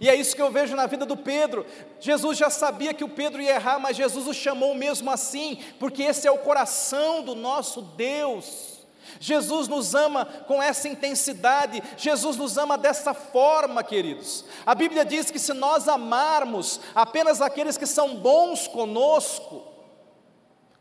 E 0.01 0.09
é 0.09 0.15
isso 0.15 0.35
que 0.35 0.41
eu 0.41 0.51
vejo 0.51 0.75
na 0.75 0.85
vida 0.85 1.05
do 1.05 1.15
Pedro. 1.15 1.65
Jesus 1.99 2.37
já 2.37 2.49
sabia 2.49 2.93
que 2.93 3.03
o 3.03 3.09
Pedro 3.09 3.41
ia 3.41 3.55
errar, 3.55 3.79
mas 3.79 3.95
Jesus 3.95 4.27
o 4.27 4.33
chamou 4.33 4.75
mesmo 4.75 5.09
assim, 5.09 5.59
porque 5.79 6.03
esse 6.03 6.27
é 6.27 6.31
o 6.31 6.39
coração 6.39 7.23
do 7.23 7.35
nosso 7.35 7.81
Deus. 7.81 8.81
Jesus 9.19 9.67
nos 9.67 9.95
ama 9.95 10.25
com 10.47 10.61
essa 10.61 10.89
intensidade, 10.89 11.81
Jesus 11.95 12.35
nos 12.35 12.57
ama 12.57 12.77
dessa 12.77 13.13
forma, 13.13 13.83
queridos. 13.83 14.43
A 14.65 14.75
Bíblia 14.75 15.05
diz 15.05 15.31
que 15.31 15.39
se 15.39 15.53
nós 15.53 15.87
amarmos 15.87 16.81
apenas 16.93 17.41
aqueles 17.41 17.77
que 17.77 17.85
são 17.85 18.15
bons 18.15 18.67
conosco, 18.67 19.71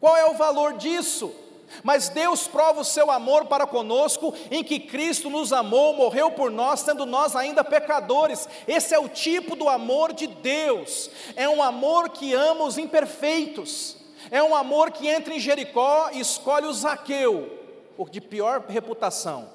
Qual 0.00 0.16
é 0.16 0.24
o 0.24 0.34
valor 0.34 0.78
disso? 0.78 1.30
Mas 1.82 2.08
Deus 2.08 2.46
prova 2.46 2.80
o 2.80 2.84
seu 2.84 3.10
amor 3.10 3.46
para 3.46 3.66
conosco 3.66 4.34
em 4.50 4.62
que 4.62 4.78
Cristo 4.78 5.30
nos 5.30 5.52
amou, 5.52 5.94
morreu 5.94 6.30
por 6.30 6.50
nós, 6.50 6.80
sendo 6.80 7.06
nós 7.06 7.34
ainda 7.34 7.64
pecadores. 7.64 8.48
Esse 8.66 8.94
é 8.94 8.98
o 8.98 9.08
tipo 9.08 9.56
do 9.56 9.68
amor 9.68 10.12
de 10.12 10.26
Deus. 10.26 11.10
É 11.36 11.48
um 11.48 11.62
amor 11.62 12.10
que 12.10 12.34
ama 12.34 12.64
os 12.64 12.78
imperfeitos. 12.78 13.96
É 14.30 14.42
um 14.42 14.54
amor 14.54 14.90
que 14.90 15.08
entra 15.08 15.34
em 15.34 15.40
Jericó 15.40 16.10
e 16.12 16.20
escolhe 16.20 16.66
o 16.66 16.72
Zaqueu, 16.72 17.58
o 17.96 18.08
de 18.08 18.20
pior 18.20 18.64
reputação. 18.68 19.48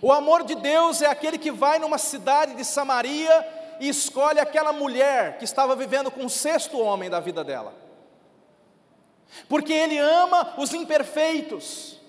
O 0.00 0.12
amor 0.12 0.44
de 0.44 0.54
Deus 0.54 1.02
é 1.02 1.06
aquele 1.06 1.38
que 1.38 1.50
vai 1.50 1.78
numa 1.78 1.98
cidade 1.98 2.54
de 2.54 2.64
Samaria 2.64 3.46
e 3.80 3.88
escolhe 3.88 4.38
aquela 4.38 4.72
mulher 4.72 5.38
que 5.38 5.44
estava 5.44 5.74
vivendo 5.74 6.10
com 6.10 6.26
o 6.26 6.30
sexto 6.30 6.78
homem 6.78 7.10
da 7.10 7.20
vida 7.20 7.42
dela 7.42 7.81
porque 9.48 9.72
Ele 9.72 9.98
ama 9.98 10.54
os 10.56 10.72
imperfeitos. 10.72 12.00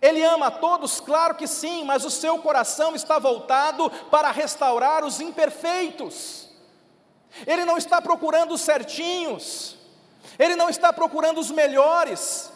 Ele 0.00 0.22
ama 0.24 0.46
a 0.46 0.50
todos, 0.50 1.00
claro 1.00 1.36
que 1.36 1.46
sim, 1.46 1.84
mas 1.84 2.04
o 2.04 2.10
seu 2.10 2.38
coração 2.38 2.94
está 2.94 3.20
voltado 3.20 3.88
para 4.10 4.32
restaurar 4.32 5.04
os 5.04 5.20
imperfeitos. 5.20 6.48
Ele 7.46 7.64
não 7.64 7.78
está 7.78 8.02
procurando 8.02 8.52
os 8.52 8.60
certinhos, 8.60 9.76
ele 10.38 10.56
não 10.56 10.68
está 10.68 10.92
procurando 10.92 11.38
os 11.38 11.50
melhores, 11.50 12.52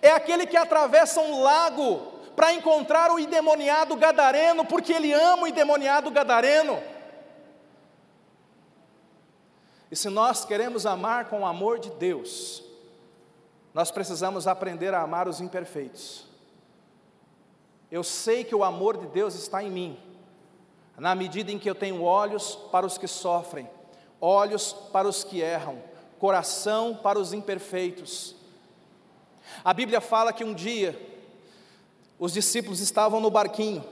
é 0.00 0.10
aquele 0.10 0.46
que 0.46 0.56
atravessa 0.56 1.20
um 1.20 1.42
lago 1.42 2.12
para 2.34 2.52
encontrar 2.52 3.10
o 3.10 3.18
endemoniado 3.18 3.94
gadareno, 3.96 4.64
porque 4.64 4.92
ele 4.92 5.12
ama 5.12 5.44
o 5.44 5.46
endemoniado 5.46 6.10
gadareno. 6.10 6.82
E 9.90 9.96
se 9.96 10.08
nós 10.08 10.44
queremos 10.44 10.86
amar 10.86 11.26
com 11.26 11.40
o 11.40 11.46
amor 11.46 11.78
de 11.78 11.90
Deus, 11.90 12.63
nós 13.74 13.90
precisamos 13.90 14.46
aprender 14.46 14.94
a 14.94 15.02
amar 15.02 15.26
os 15.26 15.40
imperfeitos. 15.40 16.26
Eu 17.90 18.04
sei 18.04 18.44
que 18.44 18.54
o 18.54 18.62
amor 18.62 18.96
de 18.96 19.08
Deus 19.08 19.34
está 19.34 19.62
em 19.62 19.70
mim, 19.70 19.98
na 20.96 21.12
medida 21.12 21.50
em 21.50 21.58
que 21.58 21.68
eu 21.68 21.74
tenho 21.74 22.02
olhos 22.02 22.54
para 22.70 22.86
os 22.86 22.96
que 22.96 23.08
sofrem, 23.08 23.68
olhos 24.20 24.72
para 24.92 25.08
os 25.08 25.24
que 25.24 25.40
erram, 25.40 25.82
coração 26.20 26.94
para 26.94 27.18
os 27.18 27.32
imperfeitos. 27.32 28.36
A 29.64 29.74
Bíblia 29.74 30.00
fala 30.00 30.32
que 30.32 30.44
um 30.44 30.54
dia 30.54 30.96
os 32.16 32.32
discípulos 32.32 32.78
estavam 32.78 33.20
no 33.20 33.30
barquinho 33.30 33.84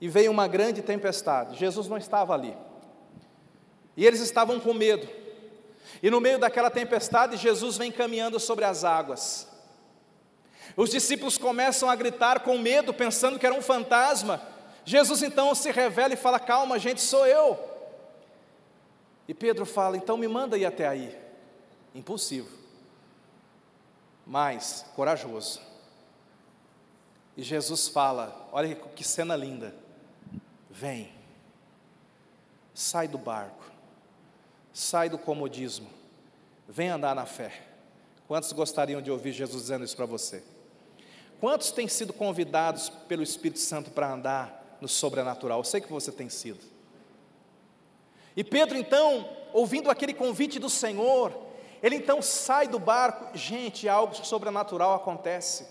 e 0.00 0.08
veio 0.08 0.32
uma 0.32 0.48
grande 0.48 0.82
tempestade. 0.82 1.56
Jesus 1.56 1.86
não 1.86 1.96
estava 1.96 2.34
ali. 2.34 2.56
E 3.96 4.04
eles 4.04 4.20
estavam 4.20 4.58
com 4.58 4.74
medo. 4.74 5.08
E 6.02 6.10
no 6.10 6.20
meio 6.20 6.38
daquela 6.38 6.70
tempestade, 6.70 7.36
Jesus 7.36 7.76
vem 7.76 7.90
caminhando 7.90 8.38
sobre 8.38 8.64
as 8.64 8.84
águas. 8.84 9.48
Os 10.76 10.90
discípulos 10.90 11.38
começam 11.38 11.90
a 11.90 11.96
gritar 11.96 12.40
com 12.40 12.58
medo, 12.58 12.94
pensando 12.94 13.38
que 13.38 13.46
era 13.46 13.54
um 13.54 13.62
fantasma. 13.62 14.40
Jesus 14.84 15.22
então 15.22 15.54
se 15.54 15.70
revela 15.70 16.14
e 16.14 16.16
fala: 16.16 16.38
Calma, 16.38 16.78
gente, 16.78 17.00
sou 17.00 17.26
eu. 17.26 17.58
E 19.26 19.34
Pedro 19.34 19.66
fala: 19.66 19.96
Então 19.96 20.16
me 20.16 20.28
manda 20.28 20.56
ir 20.56 20.64
até 20.64 20.86
aí. 20.86 21.16
Impulsivo, 21.94 22.56
mas 24.26 24.84
corajoso. 24.94 25.60
E 27.36 27.42
Jesus 27.42 27.88
fala: 27.88 28.48
Olha 28.52 28.74
que 28.74 29.02
cena 29.02 29.34
linda. 29.34 29.74
Vem, 30.70 31.12
sai 32.72 33.08
do 33.08 33.18
barco 33.18 33.77
sai 34.78 35.08
do 35.08 35.18
comodismo, 35.18 35.88
vem 36.68 36.88
andar 36.88 37.12
na 37.12 37.26
fé. 37.26 37.52
Quantos 38.28 38.52
gostariam 38.52 39.02
de 39.02 39.10
ouvir 39.10 39.32
Jesus 39.32 39.62
dizendo 39.62 39.84
isso 39.84 39.96
para 39.96 40.06
você? 40.06 40.40
Quantos 41.40 41.72
têm 41.72 41.88
sido 41.88 42.12
convidados 42.12 42.88
pelo 42.88 43.22
Espírito 43.22 43.58
Santo 43.58 43.90
para 43.90 44.12
andar 44.12 44.78
no 44.80 44.86
sobrenatural? 44.86 45.58
Eu 45.58 45.64
sei 45.64 45.80
que 45.80 45.90
você 45.90 46.12
tem 46.12 46.28
sido. 46.28 46.60
E 48.36 48.44
Pedro, 48.44 48.78
então, 48.78 49.28
ouvindo 49.52 49.90
aquele 49.90 50.14
convite 50.14 50.60
do 50.60 50.70
Senhor, 50.70 51.36
ele 51.82 51.96
então 51.96 52.22
sai 52.22 52.68
do 52.68 52.78
barco, 52.78 53.36
gente, 53.36 53.88
algo 53.88 54.14
sobrenatural 54.14 54.94
acontece. 54.94 55.66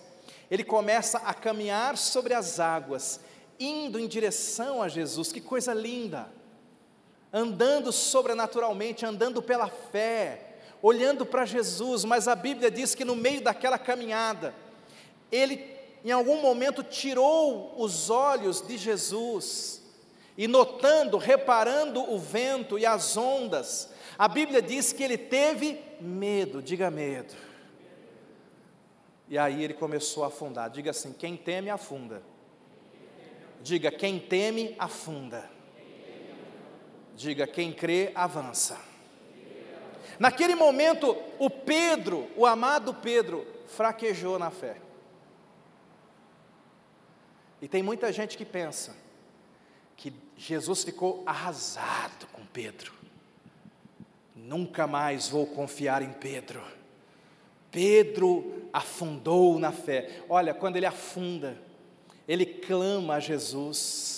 Ele 0.52 0.66
começa 0.66 1.20
a 1.20 1.34
caminhar 1.34 1.96
sobre 1.96 2.34
as 2.34 2.60
águas, 2.60 3.22
indo 3.58 3.98
em 4.02 4.08
direção 4.08 4.82
a 4.82 4.90
Jesus, 4.90 5.32
que 5.32 5.40
coisa 5.40 5.74
linda 5.74 6.37
andando 7.38 7.92
sobrenaturalmente, 7.92 9.06
andando 9.06 9.42
pela 9.42 9.68
fé, 9.68 10.56
olhando 10.82 11.26
para 11.26 11.46
Jesus, 11.46 12.04
mas 12.04 12.28
a 12.28 12.36
Bíblia 12.36 12.72
diz 12.72 12.96
que 12.96 13.06
no 13.06 13.16
meio 13.16 13.42
daquela 13.42 13.78
caminhada, 13.78 14.54
ele 15.32 15.64
em 16.04 16.12
algum 16.12 16.42
momento 16.42 16.84
tirou 16.84 17.74
os 17.78 18.10
olhos 18.10 18.62
de 18.62 18.78
Jesus 18.78 19.84
e 20.38 20.48
notando, 20.48 21.18
reparando 21.18 22.02
o 22.12 22.18
vento 22.18 22.78
e 22.78 22.86
as 22.86 23.18
ondas, 23.18 23.90
a 24.18 24.28
Bíblia 24.28 24.62
diz 24.62 24.92
que 24.92 25.04
ele 25.04 25.18
teve 25.18 25.80
medo, 26.00 26.62
diga 26.62 26.90
medo. 26.90 27.36
E 29.30 29.38
aí 29.38 29.64
ele 29.64 29.74
começou 29.74 30.24
a 30.24 30.28
afundar. 30.28 30.70
Diga 30.70 30.92
assim: 30.92 31.12
quem 31.12 31.36
teme 31.36 31.70
afunda. 31.70 32.24
Diga, 33.62 33.92
quem 33.92 34.18
teme 34.18 34.76
afunda. 34.80 35.57
Diga: 37.18 37.48
quem 37.48 37.74
crê, 37.74 38.12
avança. 38.14 38.80
Naquele 40.20 40.54
momento, 40.54 41.18
o 41.40 41.50
Pedro, 41.50 42.30
o 42.36 42.46
amado 42.46 42.94
Pedro, 42.94 43.46
fraquejou 43.66 44.38
na 44.38 44.52
fé. 44.52 44.78
E 47.60 47.68
tem 47.68 47.82
muita 47.82 48.14
gente 48.14 48.38
que 48.38 48.46
pensa 48.46 48.96
que 49.96 50.14
Jesus 50.36 50.84
ficou 50.84 51.24
arrasado 51.26 52.28
com 52.28 52.46
Pedro. 52.46 52.94
Nunca 54.36 54.86
mais 54.86 55.28
vou 55.28 55.48
confiar 55.48 56.04
em 56.04 56.14
Pedro. 56.14 56.64
Pedro 57.72 58.70
afundou 58.72 59.58
na 59.58 59.72
fé. 59.72 60.22
Olha, 60.30 60.54
quando 60.54 60.78
ele 60.78 60.86
afunda, 60.86 61.60
ele 62.28 62.46
clama 62.46 63.16
a 63.16 63.20
Jesus 63.20 64.17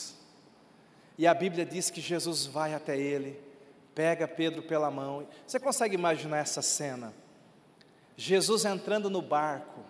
e 1.20 1.28
a 1.28 1.34
Bíblia 1.34 1.66
diz 1.66 1.90
que 1.90 2.00
Jesus 2.00 2.46
vai 2.46 2.74
até 2.74 2.98
ele, 2.98 3.38
pega 3.94 4.26
Pedro 4.26 4.62
pela 4.64 4.90
mão. 4.90 5.28
Você 5.46 5.60
consegue 5.60 5.94
imaginar 5.94 6.38
essa 6.38 6.62
cena? 6.62 7.14
Jesus 8.16 8.64
entrando 8.64 9.10
no 9.10 9.22
barco, 9.22 9.82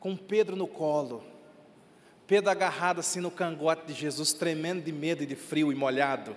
com 0.00 0.16
Pedro 0.16 0.56
no 0.56 0.66
colo, 0.66 1.22
Pedro 2.26 2.50
agarrado 2.50 3.00
assim 3.00 3.20
no 3.20 3.30
cangote 3.30 3.88
de 3.88 3.92
Jesus, 3.92 4.32
tremendo 4.32 4.82
de 4.82 4.90
medo 4.90 5.22
e 5.22 5.26
de 5.26 5.36
frio 5.36 5.70
e 5.70 5.74
molhado, 5.74 6.34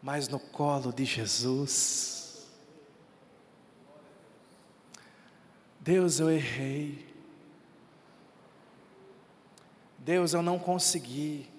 mas 0.00 0.28
no 0.28 0.38
colo 0.38 0.92
de 0.92 1.04
Jesus. 1.04 2.46
Deus, 5.80 6.20
eu 6.20 6.30
errei. 6.30 7.12
Deus, 9.98 10.32
eu 10.32 10.42
não 10.42 10.60
consegui. 10.60 11.55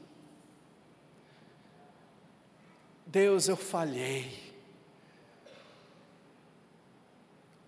Deus, 3.07 3.47
eu 3.47 3.55
falhei. 3.55 4.53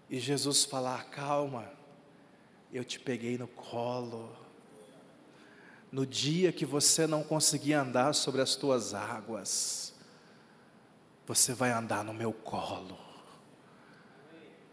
E 0.09 0.19
Jesus 0.19 0.65
falar: 0.65 1.05
calma, 1.05 1.71
eu 2.73 2.83
te 2.83 2.99
peguei 2.99 3.37
no 3.37 3.47
colo. 3.47 4.29
No 5.89 6.05
dia 6.05 6.51
que 6.51 6.65
você 6.65 7.07
não 7.07 7.23
conseguir 7.23 7.73
andar 7.73 8.13
sobre 8.13 8.41
as 8.41 8.55
tuas 8.55 8.93
águas, 8.93 9.93
você 11.25 11.53
vai 11.53 11.71
andar 11.71 12.03
no 12.03 12.13
meu 12.13 12.33
colo. 12.33 12.97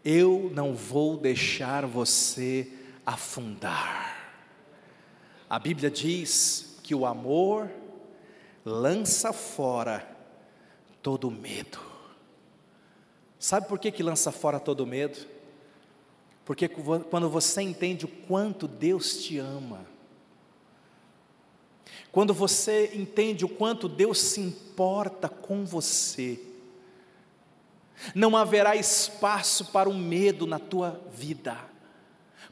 Eu 0.03 0.51
não 0.53 0.75
vou 0.75 1.17
deixar 1.17 1.85
você 1.85 2.71
afundar. 3.05 4.15
A 5.49 5.57
Bíblia 5.57 5.89
diz 5.89 6.77
que 6.83 6.93
o 6.93 7.05
amor 7.05 7.71
lança 8.65 9.31
fora 9.31 10.16
todo 11.07 11.31
medo. 11.31 11.79
Sabe 13.39 13.65
por 13.65 13.79
que, 13.79 13.93
que 13.93 14.03
lança 14.03 14.29
fora 14.29 14.59
todo 14.59 14.85
medo? 14.85 15.17
Porque 16.43 16.67
quando 16.67 17.29
você 17.29 17.61
entende 17.61 18.03
o 18.03 18.09
quanto 18.09 18.67
Deus 18.67 19.23
te 19.23 19.39
ama, 19.39 19.85
quando 22.11 22.33
você 22.33 22.91
entende 22.93 23.45
o 23.45 23.47
quanto 23.47 23.87
Deus 23.87 24.19
se 24.19 24.41
importa 24.41 25.29
com 25.29 25.63
você, 25.63 26.41
não 28.13 28.35
haverá 28.35 28.75
espaço 28.75 29.71
para 29.71 29.87
o 29.87 29.93
medo 29.93 30.45
na 30.45 30.59
tua 30.59 31.01
vida, 31.13 31.57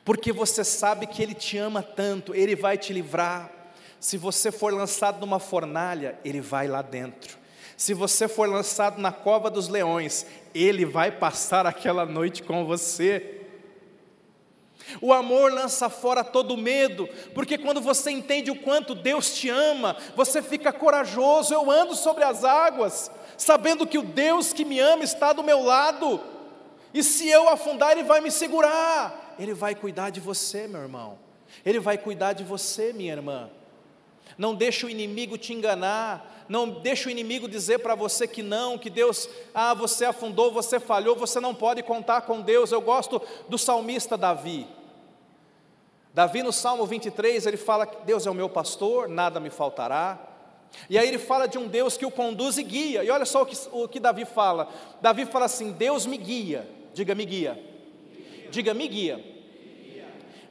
porque 0.05 0.31
você 0.31 0.63
sabe 0.63 1.07
que 1.07 1.21
Ele 1.21 1.33
te 1.33 1.57
ama 1.57 1.83
tanto, 1.83 2.33
Ele 2.33 2.55
vai 2.55 2.77
te 2.77 2.93
livrar. 2.93 3.51
Se 3.99 4.17
você 4.17 4.49
for 4.49 4.73
lançado 4.73 5.19
numa 5.19 5.41
fornalha, 5.41 6.17
Ele 6.23 6.39
vai 6.39 6.69
lá 6.69 6.81
dentro. 6.81 7.43
Se 7.77 7.93
você 7.93 8.27
for 8.27 8.47
lançado 8.47 9.01
na 9.01 9.11
cova 9.11 9.49
dos 9.49 9.67
leões, 9.67 10.25
ele 10.53 10.85
vai 10.85 11.11
passar 11.11 11.65
aquela 11.65 12.05
noite 12.05 12.41
com 12.41 12.65
você. 12.65 13.41
O 15.01 15.11
amor 15.11 15.51
lança 15.51 15.89
fora 15.89 16.23
todo 16.23 16.55
medo, 16.55 17.09
porque 17.33 17.57
quando 17.57 17.81
você 17.81 18.11
entende 18.11 18.51
o 18.51 18.61
quanto 18.61 18.95
Deus 18.95 19.35
te 19.35 19.49
ama, 19.49 19.97
você 20.15 20.41
fica 20.41 20.71
corajoso. 20.71 21.53
Eu 21.53 21.69
ando 21.69 21.95
sobre 21.95 22.23
as 22.23 22.43
águas, 22.43 23.11
sabendo 23.37 23.87
que 23.87 23.97
o 23.97 24.03
Deus 24.03 24.53
que 24.53 24.63
me 24.63 24.79
ama 24.79 25.03
está 25.03 25.33
do 25.33 25.43
meu 25.43 25.63
lado, 25.63 26.21
e 26.93 27.03
se 27.03 27.27
eu 27.27 27.49
afundar, 27.49 27.91
Ele 27.91 28.03
vai 28.03 28.21
me 28.21 28.31
segurar, 28.31 29.35
Ele 29.37 29.53
vai 29.53 29.75
cuidar 29.75 30.11
de 30.11 30.21
você, 30.21 30.65
meu 30.67 30.81
irmão, 30.81 31.17
Ele 31.65 31.79
vai 31.79 31.97
cuidar 31.97 32.31
de 32.31 32.43
você, 32.43 32.93
minha 32.93 33.11
irmã. 33.11 33.49
Não 34.37 34.53
deixe 34.53 34.85
o 34.85 34.89
inimigo 34.89 35.37
te 35.37 35.53
enganar, 35.53 36.45
não 36.47 36.69
deixe 36.69 37.07
o 37.07 37.11
inimigo 37.11 37.47
dizer 37.47 37.79
para 37.79 37.95
você 37.95 38.27
que 38.27 38.43
não, 38.43 38.77
que 38.77 38.89
Deus, 38.89 39.29
ah, 39.53 39.73
você 39.73 40.05
afundou, 40.05 40.51
você 40.51 40.79
falhou, 40.79 41.15
você 41.15 41.39
não 41.39 41.55
pode 41.55 41.81
contar 41.83 42.21
com 42.21 42.41
Deus. 42.41 42.71
Eu 42.71 42.81
gosto 42.81 43.21
do 43.49 43.57
salmista 43.57 44.17
Davi. 44.17 44.67
Davi 46.13 46.43
no 46.43 46.53
Salmo 46.53 46.85
23, 46.85 47.45
ele 47.45 47.57
fala 47.57 47.85
que 47.85 48.05
Deus 48.05 48.25
é 48.25 48.31
o 48.31 48.33
meu 48.33 48.49
pastor, 48.49 49.09
nada 49.09 49.39
me 49.39 49.49
faltará. 49.49 50.19
E 50.89 50.97
aí 50.97 51.07
ele 51.07 51.17
fala 51.17 51.47
de 51.47 51.57
um 51.57 51.67
Deus 51.67 51.97
que 51.97 52.05
o 52.05 52.11
conduz 52.11 52.57
e 52.57 52.63
guia. 52.63 53.03
E 53.03 53.09
olha 53.09 53.25
só 53.25 53.41
o 53.41 53.45
que, 53.45 53.57
o 53.71 53.87
que 53.87 53.99
Davi 53.99 54.25
fala. 54.25 54.67
Davi 55.01 55.25
fala 55.25 55.45
assim: 55.45 55.71
Deus 55.71 56.05
me 56.05 56.17
guia. 56.17 56.67
Diga 56.93 57.15
me 57.15 57.25
guia. 57.25 57.61
Diga 58.49 58.73
me 58.73 58.87
guia 58.87 59.34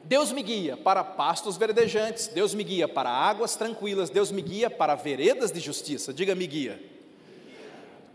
Deus 0.05 0.31
me 0.31 0.43
guia 0.43 0.77
para 0.77 1.03
pastos 1.03 1.57
verdejantes, 1.57 2.27
Deus 2.27 2.53
me 2.53 2.63
guia 2.63 2.87
para 2.87 3.09
águas 3.09 3.55
tranquilas, 3.55 4.07
Deus 4.07 4.31
me 4.31 4.39
guia 4.39 4.69
para 4.69 4.93
veredas 4.93 5.51
de 5.51 5.59
justiça. 5.59 6.13
Diga 6.13 6.35
me 6.35 6.45
guia. 6.45 6.79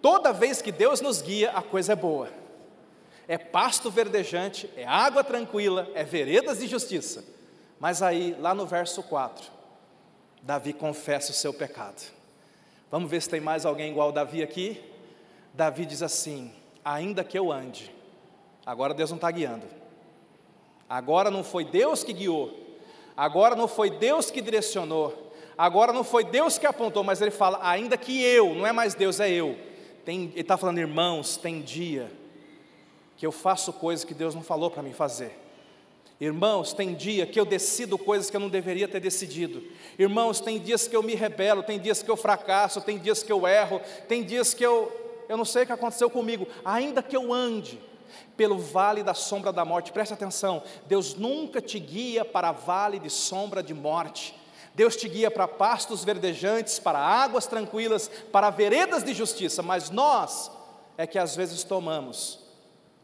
Toda 0.00 0.32
vez 0.32 0.62
que 0.62 0.70
Deus 0.70 1.00
nos 1.00 1.20
guia, 1.20 1.50
a 1.50 1.60
coisa 1.60 1.94
é 1.94 1.96
boa. 1.96 2.28
É 3.26 3.36
pasto 3.36 3.90
verdejante, 3.90 4.70
é 4.76 4.86
água 4.86 5.24
tranquila, 5.24 5.90
é 5.92 6.04
veredas 6.04 6.60
de 6.60 6.68
justiça. 6.68 7.24
Mas 7.80 8.02
aí, 8.02 8.36
lá 8.38 8.54
no 8.54 8.66
verso 8.66 9.02
4, 9.02 9.50
Davi 10.42 10.72
confessa 10.72 11.32
o 11.32 11.34
seu 11.34 11.52
pecado. 11.52 12.02
Vamos 12.88 13.10
ver 13.10 13.20
se 13.20 13.28
tem 13.28 13.40
mais 13.40 13.66
alguém 13.66 13.90
igual 13.90 14.12
Davi 14.12 14.44
aqui? 14.44 14.80
Davi 15.52 15.84
diz 15.84 16.04
assim: 16.04 16.52
ainda 16.84 17.24
que 17.24 17.36
eu 17.36 17.50
ande, 17.50 17.92
agora 18.64 18.94
Deus 18.94 19.10
não 19.10 19.16
está 19.16 19.30
guiando 19.30 19.79
Agora 20.90 21.30
não 21.30 21.44
foi 21.44 21.64
Deus 21.64 22.02
que 22.02 22.12
guiou, 22.12 22.52
agora 23.16 23.54
não 23.54 23.68
foi 23.68 23.90
Deus 23.90 24.28
que 24.28 24.40
direcionou, 24.40 25.32
agora 25.56 25.92
não 25.92 26.02
foi 26.02 26.24
Deus 26.24 26.58
que 26.58 26.66
apontou, 26.66 27.04
mas 27.04 27.20
ele 27.20 27.30
fala, 27.30 27.60
ainda 27.62 27.96
que 27.96 28.20
eu, 28.20 28.56
não 28.56 28.66
é 28.66 28.72
mais 28.72 28.92
Deus, 28.92 29.20
é 29.20 29.30
eu. 29.30 29.56
Tem, 30.04 30.32
ele 30.32 30.40
está 30.40 30.56
falando, 30.56 30.78
irmãos, 30.78 31.36
tem 31.36 31.60
dia 31.60 32.10
que 33.16 33.24
eu 33.24 33.30
faço 33.30 33.72
coisas 33.72 34.04
que 34.04 34.12
Deus 34.12 34.34
não 34.34 34.42
falou 34.42 34.68
para 34.68 34.82
mim 34.82 34.92
fazer. 34.92 35.38
Irmãos, 36.20 36.72
tem 36.72 36.92
dia 36.92 37.24
que 37.24 37.38
eu 37.38 37.44
decido 37.44 37.96
coisas 37.96 38.28
que 38.28 38.36
eu 38.36 38.40
não 38.40 38.48
deveria 38.48 38.88
ter 38.88 38.98
decidido. 38.98 39.62
Irmãos, 39.96 40.40
tem 40.40 40.58
dias 40.58 40.88
que 40.88 40.96
eu 40.96 41.04
me 41.04 41.14
rebelo, 41.14 41.62
tem 41.62 41.78
dias 41.78 42.02
que 42.02 42.10
eu 42.10 42.16
fracasso, 42.16 42.80
tem 42.80 42.98
dias 42.98 43.22
que 43.22 43.30
eu 43.30 43.46
erro, 43.46 43.80
tem 44.08 44.24
dias 44.24 44.52
que 44.52 44.66
eu, 44.66 44.90
eu 45.28 45.36
não 45.36 45.44
sei 45.44 45.62
o 45.62 45.66
que 45.66 45.72
aconteceu 45.72 46.10
comigo. 46.10 46.48
Ainda 46.64 47.00
que 47.00 47.16
eu 47.16 47.32
ande, 47.32 47.78
pelo 48.36 48.58
vale 48.58 49.02
da 49.02 49.14
sombra 49.14 49.52
da 49.52 49.64
morte. 49.64 49.92
Preste 49.92 50.14
atenção, 50.14 50.62
Deus 50.86 51.14
nunca 51.14 51.60
te 51.60 51.78
guia 51.78 52.24
para 52.24 52.52
vale 52.52 52.98
de 52.98 53.10
sombra 53.10 53.62
de 53.62 53.74
morte. 53.74 54.34
Deus 54.74 54.96
te 54.96 55.08
guia 55.08 55.30
para 55.30 55.48
pastos 55.48 56.04
verdejantes, 56.04 56.78
para 56.78 56.98
águas 56.98 57.46
tranquilas, 57.46 58.08
para 58.32 58.50
veredas 58.50 59.02
de 59.02 59.12
justiça, 59.12 59.62
mas 59.62 59.90
nós 59.90 60.50
é 60.96 61.06
que 61.06 61.18
às 61.18 61.34
vezes 61.34 61.64
tomamos 61.64 62.40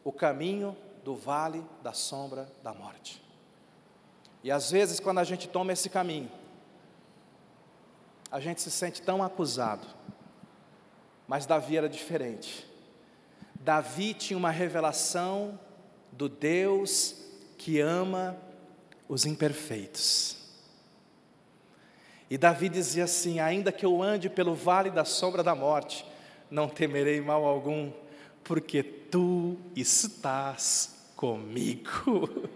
o 0.05 0.13
caminho 0.13 0.77
do 1.03 1.15
vale 1.15 1.65
da 1.83 1.93
sombra 1.93 2.49
da 2.63 2.73
morte. 2.73 3.23
E 4.43 4.51
às 4.51 4.71
vezes, 4.71 5.01
quando 5.01 5.19
a 5.19 5.25
gente 5.25 5.49
toma 5.49 5.73
esse 5.73 5.91
caminho, 5.91 6.31
a 8.31 8.41
gente 8.41 8.61
se 8.61 8.71
sente 8.71 9.03
tão 9.03 9.23
acusado, 9.23 9.87
mas 11.27 11.47
Davi 11.47 11.77
era 11.77 11.89
diferente. 11.89 12.66
Davi 13.67 14.15
tinha 14.15 14.39
uma 14.39 14.53
revelação 14.53 15.59
do 16.13 16.29
Deus 16.29 17.17
que 17.59 17.81
ama 17.81 18.39
os 19.09 19.27
imperfeitos. 19.27 20.37
E 22.31 22.39
Davi 22.39 22.69
dizia 22.69 23.03
assim: 23.03 23.41
Ainda 23.41 23.73
que 23.73 23.85
eu 23.85 24.01
ande 24.01 24.31
pelo 24.31 24.55
vale 24.55 24.89
da 24.89 25.05
sombra 25.05 25.43
da 25.43 25.53
morte, 25.53 26.07
não 26.49 26.69
temerei 26.69 27.21
mal 27.21 27.45
algum, 27.45 27.91
porque 28.45 28.85
tu 28.85 29.57
estás 29.75 31.11
comigo. 31.17 32.49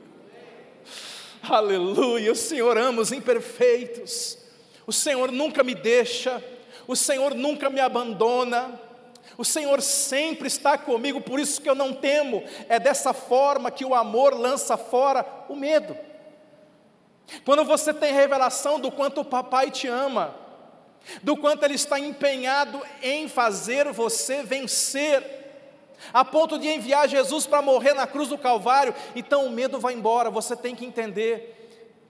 Aleluia, 1.43 2.31
o 2.31 2.37
Senhor 2.37 2.79
ama 2.79 3.03
os 3.03 3.11
imperfeitos, 3.11 4.39
o 4.87 4.93
Senhor 4.93 5.33
nunca 5.33 5.65
me 5.65 5.75
deixa, 5.75 6.41
o 6.87 6.95
Senhor 6.95 7.35
nunca 7.35 7.69
me 7.69 7.81
abandona. 7.81 8.90
O 9.39 9.45
Senhor 9.45 9.81
sempre 9.81 10.49
está 10.49 10.77
comigo, 10.77 11.21
por 11.21 11.39
isso 11.41 11.61
que 11.61 11.69
eu 11.69 11.75
não 11.75 11.93
temo. 11.93 12.43
É 12.69 12.79
dessa 12.79 13.13
forma 13.13 13.71
que 13.71 13.85
o 13.85 13.95
amor 13.95 14.35
lança 14.35 14.77
fora 14.77 15.27
o 15.49 15.57
medo. 15.57 15.97
Quando 17.45 17.65
você 17.65 17.95
tem 17.95 18.13
revelação 18.13 18.81
do 18.81 18.91
quanto 18.91 19.21
o 19.21 19.25
papai 19.25 19.71
te 19.71 19.87
ama, 19.87 20.35
do 21.23 21.37
quanto 21.37 21.65
ele 21.65 21.75
está 21.75 21.99
empenhado 21.99 22.81
em 23.03 23.29
fazer 23.29 23.91
você 23.93 24.43
vencer, 24.43 25.39
a 26.13 26.25
ponto 26.25 26.59
de 26.59 26.69
enviar 26.69 27.09
Jesus 27.09 27.47
para 27.47 27.63
morrer 27.63 27.95
na 27.95 28.07
cruz 28.07 28.29
do 28.29 28.39
Calvário, 28.39 28.95
então 29.15 29.47
o 29.47 29.51
medo 29.51 29.79
vai 29.79 29.95
embora. 29.95 30.31
Você 30.31 30.57
tem 30.57 30.75
que 30.75 30.85
entender. 30.85 31.57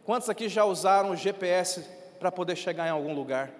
Quantos 0.04 0.28
aqui 0.30 0.48
já 0.48 0.64
usaram 0.64 1.10
o 1.10 1.16
GPS 1.16 1.84
para 2.18 2.30
poder 2.30 2.56
chegar 2.56 2.86
em 2.86 2.90
algum 2.90 3.12
lugar? 3.14 3.50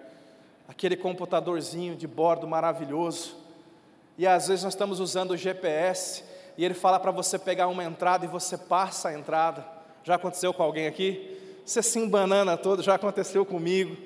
Aquele 0.67 0.95
computadorzinho 0.95 1.95
de 1.95 2.07
bordo 2.07 2.47
maravilhoso. 2.47 3.40
E 4.21 4.27
às 4.27 4.47
vezes 4.47 4.63
nós 4.63 4.73
estamos 4.73 4.99
usando 4.99 5.31
o 5.31 5.35
GPS 5.35 6.23
e 6.55 6.63
ele 6.63 6.75
fala 6.75 6.99
para 6.99 7.09
você 7.09 7.39
pegar 7.39 7.65
uma 7.65 7.83
entrada 7.83 8.23
e 8.23 8.27
você 8.27 8.55
passa 8.55 9.09
a 9.09 9.13
entrada. 9.15 9.65
Já 10.03 10.13
aconteceu 10.13 10.53
com 10.53 10.61
alguém 10.61 10.85
aqui? 10.85 11.39
Você 11.65 11.81
se 11.81 11.97
embanana 11.97 12.55
todo, 12.55 12.83
já 12.83 12.93
aconteceu 12.93 13.43
comigo. 13.43 13.97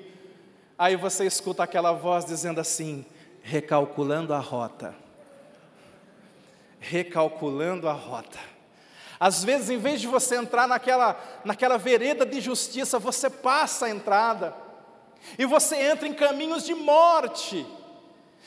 Aí 0.78 0.96
você 0.96 1.26
escuta 1.26 1.64
aquela 1.64 1.92
voz 1.92 2.24
dizendo 2.24 2.58
assim: 2.58 3.04
recalculando 3.42 4.32
a 4.32 4.38
rota. 4.38 4.96
Recalculando 6.80 7.86
a 7.86 7.92
rota. 7.92 8.38
Às 9.20 9.44
vezes, 9.44 9.68
em 9.68 9.76
vez 9.76 10.00
de 10.00 10.06
você 10.06 10.36
entrar 10.36 10.66
naquela, 10.66 11.22
naquela 11.44 11.76
vereda 11.76 12.24
de 12.24 12.40
justiça, 12.40 12.98
você 12.98 13.28
passa 13.28 13.84
a 13.84 13.90
entrada. 13.90 14.54
E 15.38 15.44
você 15.44 15.76
entra 15.76 16.08
em 16.08 16.14
caminhos 16.14 16.64
de 16.64 16.74
morte. 16.74 17.66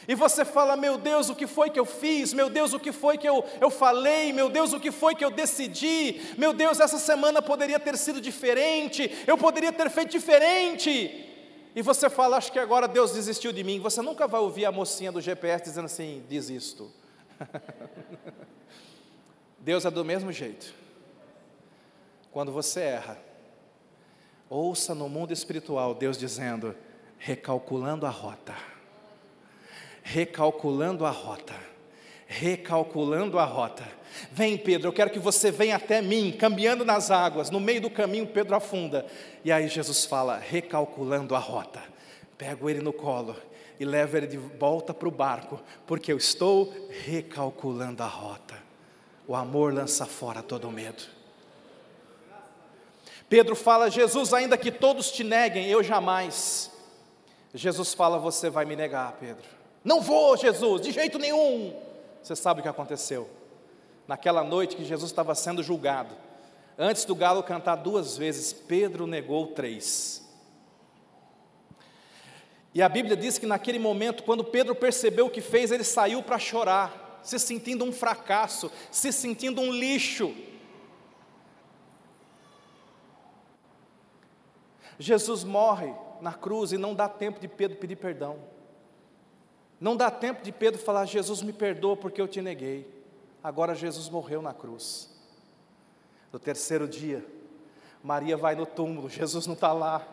E 0.07 0.15
você 0.15 0.45
fala, 0.45 0.75
meu 0.75 0.97
Deus, 0.97 1.29
o 1.29 1.35
que 1.35 1.45
foi 1.45 1.69
que 1.69 1.79
eu 1.79 1.85
fiz? 1.85 2.33
Meu 2.33 2.49
Deus, 2.49 2.73
o 2.73 2.79
que 2.79 2.91
foi 2.91 3.17
que 3.17 3.27
eu, 3.27 3.43
eu 3.59 3.69
falei? 3.69 4.31
Meu 4.31 4.49
Deus, 4.49 4.73
o 4.73 4.79
que 4.79 4.91
foi 4.91 5.13
que 5.13 5.23
eu 5.23 5.31
decidi? 5.31 6.21
Meu 6.37 6.53
Deus, 6.53 6.79
essa 6.79 6.97
semana 6.97 7.41
poderia 7.41 7.79
ter 7.79 7.97
sido 7.97 8.21
diferente, 8.21 9.11
eu 9.27 9.37
poderia 9.37 9.71
ter 9.71 9.89
feito 9.89 10.11
diferente. 10.11 11.25
E 11.75 11.81
você 11.81 12.09
fala, 12.09 12.37
acho 12.37 12.51
que 12.51 12.59
agora 12.59 12.87
Deus 12.87 13.11
desistiu 13.11 13.51
de 13.51 13.63
mim. 13.63 13.79
Você 13.79 14.01
nunca 14.01 14.27
vai 14.27 14.41
ouvir 14.41 14.65
a 14.65 14.71
mocinha 14.71 15.11
do 15.11 15.21
GPS 15.21 15.63
dizendo 15.63 15.85
assim: 15.85 16.23
desisto. 16.27 16.91
Deus 19.59 19.85
é 19.85 19.91
do 19.91 20.03
mesmo 20.03 20.31
jeito. 20.31 20.73
Quando 22.31 22.51
você 22.51 22.81
erra, 22.81 23.17
ouça 24.49 24.95
no 24.95 25.09
mundo 25.09 25.33
espiritual 25.33 25.93
Deus 25.93 26.17
dizendo, 26.17 26.75
recalculando 27.17 28.05
a 28.05 28.09
rota 28.09 28.55
recalculando 30.09 31.05
a 31.05 31.11
rota. 31.11 31.53
Recalculando 32.25 33.37
a 33.37 33.45
rota. 33.45 33.87
Vem, 34.31 34.57
Pedro, 34.57 34.87
eu 34.87 34.93
quero 34.93 35.11
que 35.11 35.19
você 35.19 35.51
venha 35.51 35.75
até 35.75 36.01
mim, 36.01 36.31
caminhando 36.31 36.83
nas 36.83 37.11
águas. 37.11 37.51
No 37.51 37.59
meio 37.59 37.81
do 37.81 37.89
caminho, 37.91 38.25
Pedro 38.25 38.55
afunda. 38.55 39.05
E 39.45 39.51
aí 39.51 39.67
Jesus 39.67 40.05
fala, 40.05 40.37
recalculando 40.37 41.35
a 41.35 41.39
rota. 41.39 41.81
Pego 42.37 42.69
ele 42.69 42.81
no 42.81 42.91
colo 42.91 43.35
e 43.79 43.85
levo 43.85 44.17
ele 44.17 44.25
de 44.25 44.37
volta 44.37 44.93
para 44.93 45.07
o 45.07 45.11
barco, 45.11 45.61
porque 45.85 46.11
eu 46.11 46.17
estou 46.17 46.73
recalculando 47.05 48.01
a 48.01 48.07
rota. 48.07 48.55
O 49.27 49.35
amor 49.35 49.73
lança 49.73 50.07
fora 50.07 50.41
todo 50.41 50.71
medo. 50.71 51.03
Pedro 53.27 53.55
fala: 53.55 53.91
Jesus, 53.91 54.33
ainda 54.33 54.57
que 54.57 54.71
todos 54.71 55.11
te 55.11 55.23
neguem, 55.23 55.67
eu 55.67 55.83
jamais. 55.83 56.71
Jesus 57.53 57.93
fala: 57.93 58.17
Você 58.17 58.49
vai 58.49 58.65
me 58.65 58.75
negar, 58.75 59.11
Pedro. 59.19 59.58
Não 59.89 60.01
vou, 60.01 60.37
Jesus, 60.37 60.81
de 60.83 60.91
jeito 60.91 61.17
nenhum. 61.17 61.75
Você 62.21 62.35
sabe 62.35 62.59
o 62.59 62.63
que 62.63 62.69
aconteceu? 62.69 63.27
Naquela 64.07 64.43
noite 64.43 64.75
que 64.75 64.85
Jesus 64.85 65.09
estava 65.09 65.33
sendo 65.33 65.63
julgado, 65.63 66.15
antes 66.77 67.05
do 67.05 67.15
galo 67.15 67.41
cantar 67.41 67.77
duas 67.77 68.15
vezes, 68.15 68.53
Pedro 68.53 69.07
negou 69.07 69.47
três. 69.47 70.23
E 72.71 72.83
a 72.83 72.87
Bíblia 72.87 73.17
diz 73.17 73.39
que 73.39 73.47
naquele 73.47 73.79
momento, 73.79 74.21
quando 74.21 74.43
Pedro 74.43 74.75
percebeu 74.75 75.25
o 75.25 75.29
que 75.31 75.41
fez, 75.41 75.71
ele 75.71 75.83
saiu 75.83 76.21
para 76.21 76.37
chorar, 76.37 77.19
se 77.23 77.39
sentindo 77.39 77.83
um 77.83 77.91
fracasso, 77.91 78.71
se 78.91 79.11
sentindo 79.11 79.59
um 79.59 79.71
lixo. 79.71 80.35
Jesus 84.99 85.43
morre 85.43 85.91
na 86.21 86.33
cruz 86.33 86.73
e 86.73 86.77
não 86.77 86.93
dá 86.93 87.09
tempo 87.09 87.39
de 87.39 87.47
Pedro 87.47 87.79
pedir 87.79 87.95
perdão. 87.95 88.58
Não 89.79 89.95
dá 89.95 90.11
tempo 90.11 90.43
de 90.43 90.51
Pedro 90.51 90.79
falar: 90.79 91.05
Jesus 91.05 91.41
me 91.41 91.53
perdoa 91.53 91.95
porque 91.95 92.21
eu 92.21 92.27
te 92.27 92.41
neguei. 92.41 92.87
Agora 93.43 93.73
Jesus 93.73 94.09
morreu 94.09 94.41
na 94.41 94.53
cruz. 94.53 95.09
No 96.31 96.37
terceiro 96.37 96.87
dia, 96.87 97.25
Maria 98.03 98.37
vai 98.37 98.55
no 98.55 98.65
túmulo, 98.65 99.09
Jesus 99.09 99.47
não 99.47 99.53
está 99.53 99.71
lá. 99.71 100.05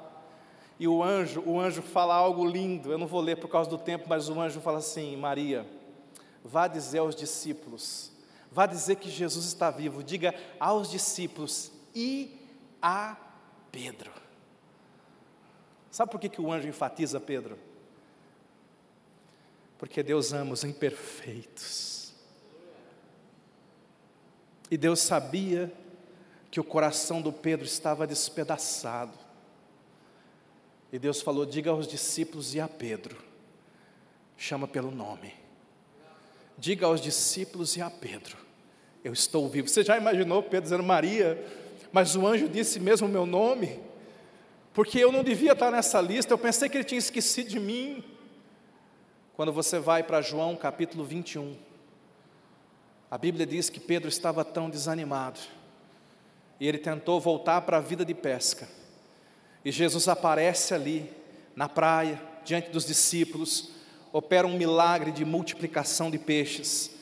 E 0.78 0.86
o 0.86 1.02
anjo, 1.02 1.42
o 1.46 1.58
anjo 1.58 1.80
fala 1.80 2.14
algo 2.14 2.44
lindo, 2.44 2.92
eu 2.92 2.98
não 2.98 3.06
vou 3.06 3.20
ler 3.20 3.36
por 3.36 3.48
causa 3.48 3.68
do 3.68 3.78
tempo, 3.78 4.06
mas 4.08 4.28
o 4.28 4.38
anjo 4.40 4.60
fala 4.60 4.78
assim: 4.78 5.16
Maria, 5.16 5.66
vá 6.44 6.68
dizer 6.68 6.98
aos 6.98 7.16
discípulos, 7.16 8.12
vá 8.52 8.66
dizer 8.66 8.96
que 8.96 9.10
Jesus 9.10 9.46
está 9.46 9.70
vivo, 9.70 10.02
diga 10.02 10.34
aos 10.60 10.90
discípulos 10.90 11.72
e 11.94 12.38
a 12.80 13.16
Pedro. 13.72 14.12
Sabe 15.90 16.10
por 16.10 16.20
que, 16.20 16.28
que 16.28 16.42
o 16.42 16.52
anjo 16.52 16.68
enfatiza 16.68 17.18
Pedro? 17.18 17.58
Porque 19.78 20.02
Deus 20.02 20.32
ama 20.32 20.52
os 20.52 20.64
imperfeitos. 20.64 22.12
E 24.70 24.76
Deus 24.76 25.00
sabia 25.00 25.72
que 26.50 26.58
o 26.58 26.64
coração 26.64 27.20
do 27.20 27.32
Pedro 27.32 27.66
estava 27.66 28.06
despedaçado. 28.06 29.12
E 30.92 30.98
Deus 30.98 31.20
falou: 31.20 31.44
diga 31.44 31.70
aos 31.70 31.86
discípulos 31.86 32.54
e 32.54 32.60
a 32.60 32.68
Pedro, 32.68 33.16
chama 34.36 34.66
pelo 34.66 34.90
nome. 34.90 35.34
Diga 36.58 36.86
aos 36.86 37.00
discípulos 37.00 37.76
e 37.76 37.82
a 37.82 37.90
Pedro, 37.90 38.36
eu 39.04 39.12
estou 39.12 39.46
vivo. 39.48 39.68
Você 39.68 39.84
já 39.84 39.98
imaginou 39.98 40.42
Pedro 40.42 40.62
dizendo 40.62 40.82
Maria, 40.82 41.44
mas 41.92 42.16
o 42.16 42.26
anjo 42.26 42.48
disse 42.48 42.80
mesmo 42.80 43.06
o 43.06 43.10
meu 43.10 43.26
nome? 43.26 43.78
Porque 44.72 44.98
eu 44.98 45.12
não 45.12 45.22
devia 45.22 45.52
estar 45.52 45.70
nessa 45.70 46.00
lista, 46.00 46.32
eu 46.32 46.38
pensei 46.38 46.68
que 46.68 46.78
ele 46.78 46.84
tinha 46.84 46.98
esquecido 46.98 47.50
de 47.50 47.60
mim. 47.60 48.02
Quando 49.36 49.52
você 49.52 49.78
vai 49.78 50.02
para 50.02 50.22
João 50.22 50.56
capítulo 50.56 51.04
21, 51.04 51.54
a 53.10 53.18
Bíblia 53.18 53.44
diz 53.44 53.68
que 53.68 53.78
Pedro 53.78 54.08
estava 54.08 54.42
tão 54.42 54.70
desanimado, 54.70 55.38
e 56.58 56.66
ele 56.66 56.78
tentou 56.78 57.20
voltar 57.20 57.60
para 57.60 57.76
a 57.76 57.80
vida 57.80 58.02
de 58.02 58.14
pesca. 58.14 58.66
E 59.62 59.70
Jesus 59.70 60.08
aparece 60.08 60.72
ali, 60.72 61.12
na 61.54 61.68
praia, 61.68 62.18
diante 62.46 62.70
dos 62.70 62.86
discípulos, 62.86 63.72
opera 64.10 64.46
um 64.46 64.56
milagre 64.56 65.12
de 65.12 65.22
multiplicação 65.22 66.10
de 66.10 66.18
peixes. 66.18 66.92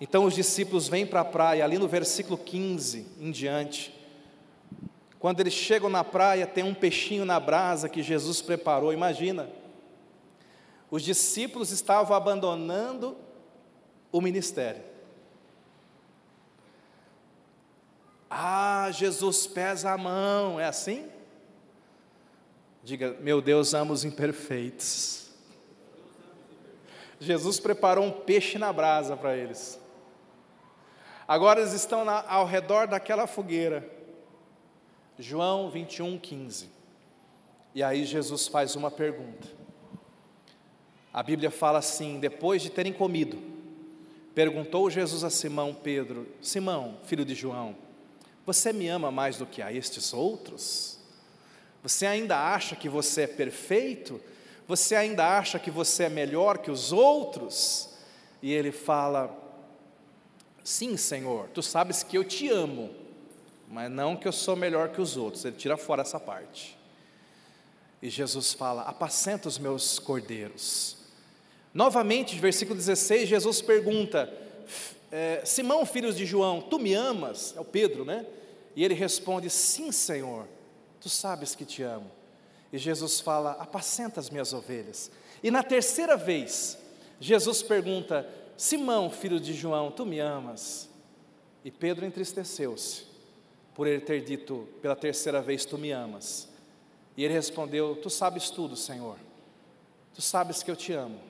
Então 0.00 0.24
os 0.24 0.34
discípulos 0.34 0.88
vêm 0.88 1.06
para 1.06 1.20
a 1.20 1.26
praia, 1.26 1.62
ali 1.62 1.76
no 1.76 1.86
versículo 1.86 2.38
15 2.38 3.06
em 3.20 3.30
diante. 3.30 3.94
Quando 5.18 5.40
eles 5.40 5.52
chegam 5.52 5.90
na 5.90 6.04
praia, 6.04 6.46
tem 6.46 6.64
um 6.64 6.72
peixinho 6.72 7.26
na 7.26 7.38
brasa 7.38 7.86
que 7.86 8.02
Jesus 8.02 8.40
preparou. 8.40 8.94
Imagina, 8.94 9.46
os 10.94 11.02
discípulos 11.02 11.72
estavam 11.72 12.16
abandonando 12.16 13.16
o 14.12 14.20
ministério. 14.20 14.80
Ah, 18.30 18.88
Jesus 18.92 19.44
pesa 19.44 19.90
a 19.90 19.98
mão, 19.98 20.60
é 20.60 20.66
assim? 20.66 21.10
Diga, 22.84 23.16
meu 23.18 23.42
Deus 23.42 23.74
ama 23.74 23.92
os 23.92 24.04
imperfeitos. 24.04 25.30
Jesus 27.18 27.58
preparou 27.58 28.04
um 28.04 28.12
peixe 28.12 28.56
na 28.56 28.72
brasa 28.72 29.16
para 29.16 29.36
eles. 29.36 29.80
Agora 31.26 31.60
eles 31.60 31.72
estão 31.72 32.04
na, 32.04 32.24
ao 32.30 32.46
redor 32.46 32.86
daquela 32.86 33.26
fogueira. 33.26 33.84
João 35.18 35.68
21, 35.70 36.20
15. 36.20 36.70
E 37.74 37.82
aí 37.82 38.04
Jesus 38.04 38.46
faz 38.46 38.76
uma 38.76 38.92
pergunta. 38.92 39.63
A 41.14 41.22
Bíblia 41.22 41.48
fala 41.48 41.78
assim: 41.78 42.18
depois 42.18 42.60
de 42.60 42.70
terem 42.70 42.92
comido, 42.92 43.38
perguntou 44.34 44.90
Jesus 44.90 45.22
a 45.22 45.30
Simão 45.30 45.72
Pedro: 45.72 46.26
Simão, 46.42 46.98
filho 47.04 47.24
de 47.24 47.36
João, 47.36 47.76
você 48.44 48.72
me 48.72 48.88
ama 48.88 49.12
mais 49.12 49.36
do 49.36 49.46
que 49.46 49.62
a 49.62 49.72
estes 49.72 50.12
outros? 50.12 50.98
Você 51.84 52.04
ainda 52.04 52.36
acha 52.36 52.74
que 52.74 52.88
você 52.88 53.22
é 53.22 53.26
perfeito? 53.28 54.20
Você 54.66 54.96
ainda 54.96 55.38
acha 55.38 55.58
que 55.58 55.70
você 55.70 56.04
é 56.04 56.08
melhor 56.08 56.58
que 56.58 56.70
os 56.70 56.92
outros? 56.92 57.90
E 58.42 58.52
ele 58.52 58.72
fala: 58.72 59.38
Sim, 60.64 60.96
Senhor, 60.96 61.48
tu 61.50 61.62
sabes 61.62 62.02
que 62.02 62.18
eu 62.18 62.24
te 62.24 62.48
amo, 62.48 62.90
mas 63.68 63.88
não 63.88 64.16
que 64.16 64.26
eu 64.26 64.32
sou 64.32 64.56
melhor 64.56 64.88
que 64.88 65.00
os 65.00 65.16
outros. 65.16 65.44
Ele 65.44 65.54
tira 65.54 65.76
fora 65.76 66.02
essa 66.02 66.18
parte. 66.18 66.76
E 68.02 68.10
Jesus 68.10 68.52
fala: 68.52 68.82
Apacenta 68.82 69.46
os 69.46 69.58
meus 69.58 70.00
cordeiros. 70.00 71.03
Novamente, 71.74 72.38
versículo 72.38 72.78
16, 72.78 73.28
Jesus 73.28 73.60
pergunta: 73.60 74.32
é, 75.12 75.42
Simão, 75.44 75.84
filho 75.84 76.14
de 76.14 76.24
João, 76.24 76.62
tu 76.62 76.78
me 76.78 76.94
amas? 76.94 77.52
É 77.56 77.60
o 77.60 77.64
Pedro, 77.64 78.04
né? 78.04 78.24
E 78.74 78.82
ele 78.82 78.94
responde: 78.94 79.50
Sim, 79.50 79.92
Senhor 79.92 80.46
tu 81.04 81.10
sabes 81.10 81.54
que 81.54 81.66
te 81.66 81.82
amo. 81.82 82.10
E 82.72 82.78
Jesus 82.78 83.20
fala: 83.20 83.52
apacenta 83.60 84.18
as 84.18 84.30
minhas 84.30 84.54
ovelhas. 84.54 85.10
E 85.42 85.50
na 85.50 85.62
terceira 85.62 86.16
vez, 86.16 86.78
Jesus 87.20 87.62
pergunta: 87.62 88.26
Simão, 88.56 89.10
filho 89.10 89.38
de 89.38 89.52
João, 89.52 89.90
tu 89.90 90.06
me 90.06 90.18
amas? 90.18 90.88
E 91.62 91.70
Pedro 91.70 92.06
entristeceu-se 92.06 93.04
por 93.74 93.86
ele 93.86 94.00
ter 94.00 94.24
dito 94.24 94.66
pela 94.80 94.96
terceira 94.96 95.42
vez: 95.42 95.66
Tu 95.66 95.76
me 95.76 95.90
amas. 95.90 96.48
E 97.18 97.22
ele 97.22 97.34
respondeu: 97.34 97.96
Tu 97.96 98.08
sabes 98.08 98.48
tudo, 98.48 98.74
Senhor. 98.74 99.18
Tu 100.14 100.22
sabes 100.22 100.62
que 100.62 100.70
eu 100.70 100.76
te 100.76 100.94
amo. 100.94 101.20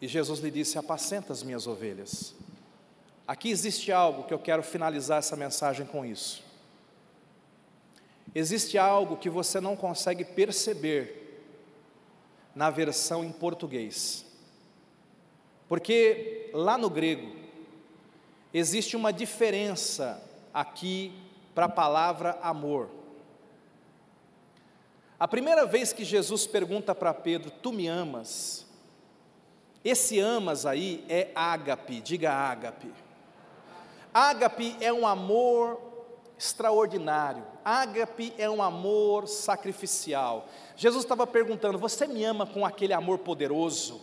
E 0.00 0.06
Jesus 0.06 0.40
lhe 0.40 0.50
disse: 0.50 0.78
Apacenta 0.78 1.32
as 1.32 1.42
minhas 1.42 1.66
ovelhas. 1.66 2.34
Aqui 3.26 3.50
existe 3.50 3.92
algo 3.92 4.24
que 4.24 4.32
eu 4.32 4.38
quero 4.38 4.62
finalizar 4.62 5.18
essa 5.18 5.36
mensagem 5.36 5.84
com 5.84 6.04
isso. 6.04 6.42
Existe 8.34 8.78
algo 8.78 9.16
que 9.16 9.28
você 9.28 9.60
não 9.60 9.76
consegue 9.76 10.24
perceber 10.24 11.42
na 12.54 12.70
versão 12.70 13.24
em 13.24 13.32
português. 13.32 14.24
Porque 15.68 16.50
lá 16.52 16.78
no 16.78 16.88
grego 16.88 17.36
existe 18.52 18.96
uma 18.96 19.12
diferença 19.12 20.22
aqui 20.52 21.12
para 21.54 21.66
a 21.66 21.68
palavra 21.68 22.38
amor. 22.42 22.88
A 25.20 25.26
primeira 25.26 25.66
vez 25.66 25.92
que 25.92 26.04
Jesus 26.04 26.46
pergunta 26.46 26.94
para 26.94 27.12
Pedro: 27.12 27.50
Tu 27.50 27.72
me 27.72 27.88
amas? 27.88 28.67
Esse 29.84 30.18
amas 30.18 30.66
aí 30.66 31.04
é 31.08 31.28
ágape, 31.34 32.00
diga 32.00 32.32
ágape. 32.32 32.92
Ágape 34.12 34.76
é 34.80 34.92
um 34.92 35.06
amor 35.06 35.80
extraordinário. 36.38 37.44
Ágape 37.64 38.32
é 38.38 38.48
um 38.48 38.62
amor 38.62 39.28
sacrificial. 39.28 40.48
Jesus 40.76 41.04
estava 41.04 41.26
perguntando: 41.26 41.78
Você 41.78 42.06
me 42.06 42.24
ama 42.24 42.46
com 42.46 42.64
aquele 42.64 42.92
amor 42.92 43.18
poderoso, 43.18 44.00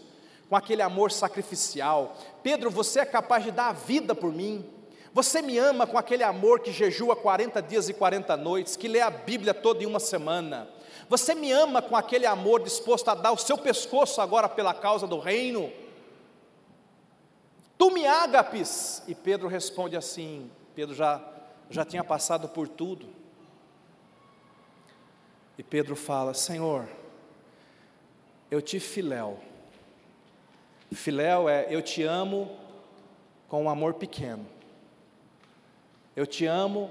com 0.50 0.56
aquele 0.56 0.82
amor 0.82 1.12
sacrificial? 1.12 2.16
Pedro, 2.44 2.70
você 2.70 3.00
é 3.00 3.06
capaz 3.06 3.44
de 3.44 3.52
dar 3.52 3.70
a 3.70 3.74
vida 3.74 4.14
por 4.16 4.32
mim? 4.32 4.66
Você 5.14 5.42
me 5.42 5.58
ama 5.58 5.88
com 5.88 5.98
aquele 5.98 6.24
amor 6.24 6.60
que 6.60 6.74
jejua 6.74 7.16
40 7.16 7.62
dias 7.62 7.88
e 7.88 7.94
40 7.94 8.36
noites, 8.36 8.76
que 8.76 8.88
lê 8.88 9.00
a 9.00 9.10
Bíblia 9.10 9.54
toda 9.54 9.82
em 9.82 9.86
uma 9.86 10.00
semana? 10.00 10.68
Você 11.08 11.36
me 11.36 11.52
ama 11.52 11.82
com 11.82 11.96
aquele 11.96 12.26
amor 12.26 12.64
disposto 12.64 13.10
a 13.10 13.16
dar 13.16 13.32
o 13.32 13.38
seu 13.38 13.58
pescoço 13.58 14.22
agora 14.22 14.50
pela 14.50 14.74
causa 14.74 15.06
do 15.06 15.20
reino? 15.20 15.72
Tu 17.78 17.92
me 17.92 18.08
agapes? 18.08 19.04
E 19.08 19.14
Pedro 19.14 19.48
responde 19.48 19.96
assim: 19.96 20.50
Pedro 20.74 20.96
já 20.96 21.22
já 21.70 21.84
tinha 21.84 22.04
passado 22.04 22.48
por 22.48 22.68
tudo. 22.68 23.08
E 25.58 25.64
Pedro 25.64 25.96
fala: 25.96 26.34
Senhor, 26.34 26.88
eu 28.50 28.62
te 28.62 28.80
filéu. 28.80 29.40
Filéu 30.92 31.50
é 31.50 31.68
eu 31.70 31.82
te 31.82 32.04
amo 32.04 32.58
com 33.50 33.64
um 33.64 33.70
amor 33.70 33.96
pequeno. 33.96 34.46
Eu 36.16 36.26
te 36.26 36.46
amo 36.46 36.90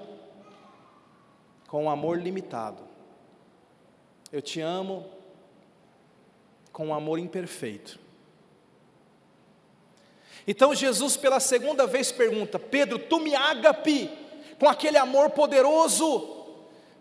com 1.68 1.84
um 1.84 1.90
amor 1.90 2.20
limitado. 2.20 2.83
Eu 4.34 4.42
te 4.42 4.60
amo 4.60 5.06
com 6.72 6.88
um 6.88 6.94
amor 6.94 7.18
imperfeito. 7.18 8.00
Então 10.46 10.74
Jesus 10.74 11.16
pela 11.16 11.38
segunda 11.38 11.86
vez 11.86 12.10
pergunta: 12.10 12.58
Pedro, 12.58 12.98
tu 12.98 13.20
me 13.20 13.34
agape? 13.34 14.24
com 14.58 14.68
aquele 14.68 14.96
amor 14.96 15.30
poderoso. 15.30 16.32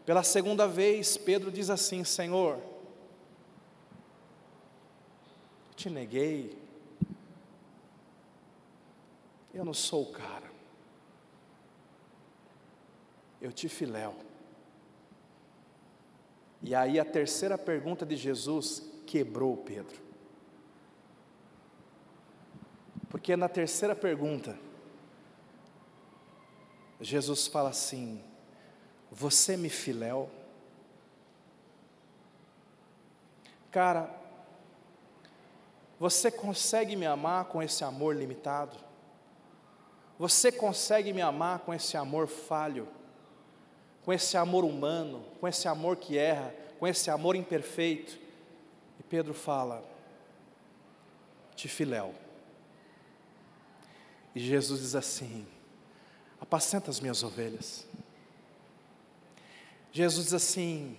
Pela 0.05 0.21
segunda 0.21 0.67
vez, 0.67 1.15
Pedro 1.15 1.49
diz 1.49 1.69
assim: 1.69 2.03
Senhor, 2.03 2.59
te 5.75 5.89
neguei, 5.89 6.57
eu 9.53 9.63
não 9.63 9.73
sou 9.73 10.03
o 10.03 10.11
cara, 10.11 10.51
eu 13.41 13.51
te 13.53 13.69
filéu, 13.69 14.13
E 16.63 16.73
aí 16.73 16.97
a 16.97 17.03
terceira 17.03 17.57
pergunta 17.57 18.05
de 18.05 18.15
Jesus 18.15 18.89
quebrou 19.05 19.57
Pedro. 19.57 20.01
Porque 23.09 23.35
na 23.35 23.49
terceira 23.49 23.93
pergunta, 23.93 24.57
Jesus 27.01 27.47
fala 27.47 27.69
assim: 27.69 28.23
Você 29.11 29.57
me 29.57 29.69
filéu? 29.69 30.31
Cara, 33.69 34.09
você 35.99 36.31
consegue 36.31 36.95
me 36.95 37.05
amar 37.05 37.45
com 37.45 37.61
esse 37.61 37.83
amor 37.83 38.15
limitado? 38.15 38.77
Você 40.17 40.49
consegue 40.51 41.11
me 41.11 41.21
amar 41.21 41.59
com 41.59 41.73
esse 41.73 41.97
amor 41.97 42.27
falho? 42.27 42.87
Com 44.03 44.11
esse 44.11 44.35
amor 44.35 44.65
humano, 44.65 45.23
com 45.39 45.47
esse 45.47 45.67
amor 45.67 45.97
que 45.97 46.17
erra, 46.17 46.53
com 46.79 46.87
esse 46.87 47.09
amor 47.09 47.35
imperfeito? 47.35 48.19
E 48.99 49.03
Pedro 49.03 49.33
fala: 49.33 49.83
Te 51.55 51.67
filéu. 51.67 52.13
E 54.35 54.39
Jesus 54.39 54.81
diz 54.81 54.95
assim: 54.95 55.47
Apacenta 56.41 56.89
as 56.89 56.99
minhas 56.99 57.23
ovelhas. 57.23 57.87
Jesus 59.91 60.25
diz 60.25 60.33
assim: 60.33 60.97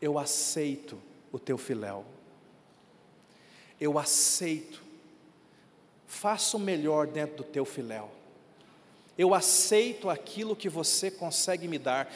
Eu 0.00 0.18
aceito 0.18 1.00
o 1.32 1.38
teu 1.38 1.56
filéu. 1.56 2.04
Eu 3.80 3.98
aceito. 3.98 4.84
Faça 6.06 6.56
o 6.56 6.60
melhor 6.60 7.06
dentro 7.06 7.38
do 7.38 7.44
teu 7.44 7.64
filéu. 7.64 8.10
Eu 9.16 9.34
aceito 9.34 10.10
aquilo 10.10 10.56
que 10.56 10.68
você 10.68 11.10
consegue 11.10 11.66
me 11.66 11.78
dar. 11.78 12.12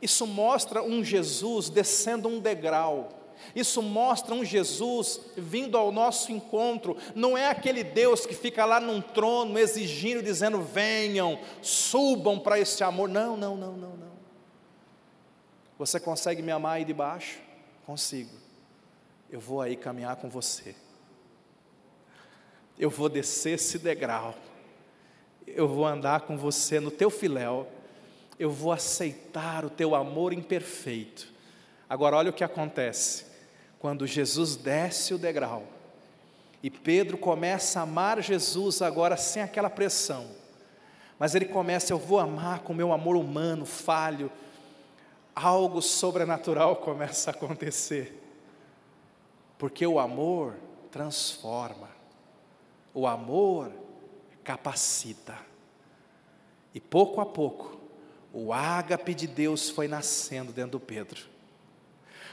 Isso 0.00 0.26
mostra 0.26 0.82
um 0.82 1.02
Jesus 1.02 1.68
descendo 1.68 2.28
um 2.28 2.38
degrau. 2.38 3.08
Isso 3.54 3.82
mostra 3.82 4.34
um 4.34 4.44
Jesus 4.44 5.20
vindo 5.36 5.76
ao 5.76 5.90
nosso 5.90 6.30
encontro. 6.30 6.96
Não 7.14 7.36
é 7.36 7.48
aquele 7.48 7.82
Deus 7.82 8.24
que 8.24 8.34
fica 8.34 8.64
lá 8.64 8.80
num 8.80 9.00
trono 9.00 9.58
exigindo, 9.58 10.22
dizendo: 10.22 10.62
venham, 10.62 11.38
subam 11.60 12.38
para 12.38 12.58
esse 12.58 12.82
amor. 12.84 13.08
Não, 13.08 13.36
não, 13.36 13.56
não, 13.56 13.72
não, 13.72 13.96
não. 13.96 14.14
Você 15.78 15.98
consegue 15.98 16.40
me 16.40 16.52
amar 16.52 16.76
aí 16.76 16.84
de 16.84 16.94
baixo? 16.94 17.38
Consigo 17.84 18.44
eu 19.34 19.40
vou 19.40 19.60
aí 19.60 19.74
caminhar 19.74 20.14
com 20.14 20.28
você. 20.28 20.76
Eu 22.78 22.88
vou 22.88 23.08
descer 23.08 23.54
esse 23.54 23.80
degrau. 23.80 24.32
Eu 25.46 25.68
vou 25.68 25.86
andar 25.86 26.22
com 26.22 26.36
você 26.36 26.80
no 26.80 26.90
teu 26.90 27.10
filéu. 27.10 27.68
Eu 28.38 28.50
vou 28.50 28.72
aceitar 28.72 29.64
o 29.64 29.70
teu 29.70 29.94
amor 29.94 30.32
imperfeito. 30.32 31.32
Agora, 31.88 32.16
olha 32.16 32.30
o 32.30 32.34
que 32.34 32.44
acontece. 32.44 33.26
Quando 33.78 34.06
Jesus 34.06 34.56
desce 34.56 35.12
o 35.12 35.18
degrau 35.18 35.64
e 36.62 36.70
Pedro 36.70 37.18
começa 37.18 37.78
a 37.78 37.82
amar 37.82 38.22
Jesus 38.22 38.80
agora 38.80 39.16
sem 39.16 39.42
aquela 39.42 39.68
pressão, 39.68 40.26
mas 41.18 41.34
ele 41.34 41.44
começa, 41.44 41.92
eu 41.92 41.98
vou 41.98 42.18
amar 42.18 42.60
com 42.60 42.72
meu 42.72 42.92
amor 42.92 43.16
humano, 43.16 43.66
falho, 43.66 44.32
algo 45.34 45.82
sobrenatural 45.82 46.76
começa 46.82 47.30
a 47.30 47.34
acontecer. 47.34 48.20
Porque 49.58 49.86
o 49.86 49.98
amor 49.98 50.54
transforma, 50.90 51.88
o 52.92 53.06
amor 53.06 53.70
capacita. 54.44 55.36
E 56.74 56.80
pouco 56.80 57.20
a 57.20 57.26
pouco, 57.26 57.80
o 58.32 58.52
ágape 58.52 59.14
de 59.14 59.26
Deus 59.26 59.70
foi 59.70 59.88
nascendo 59.88 60.52
dentro 60.52 60.72
do 60.72 60.80
Pedro. 60.80 61.20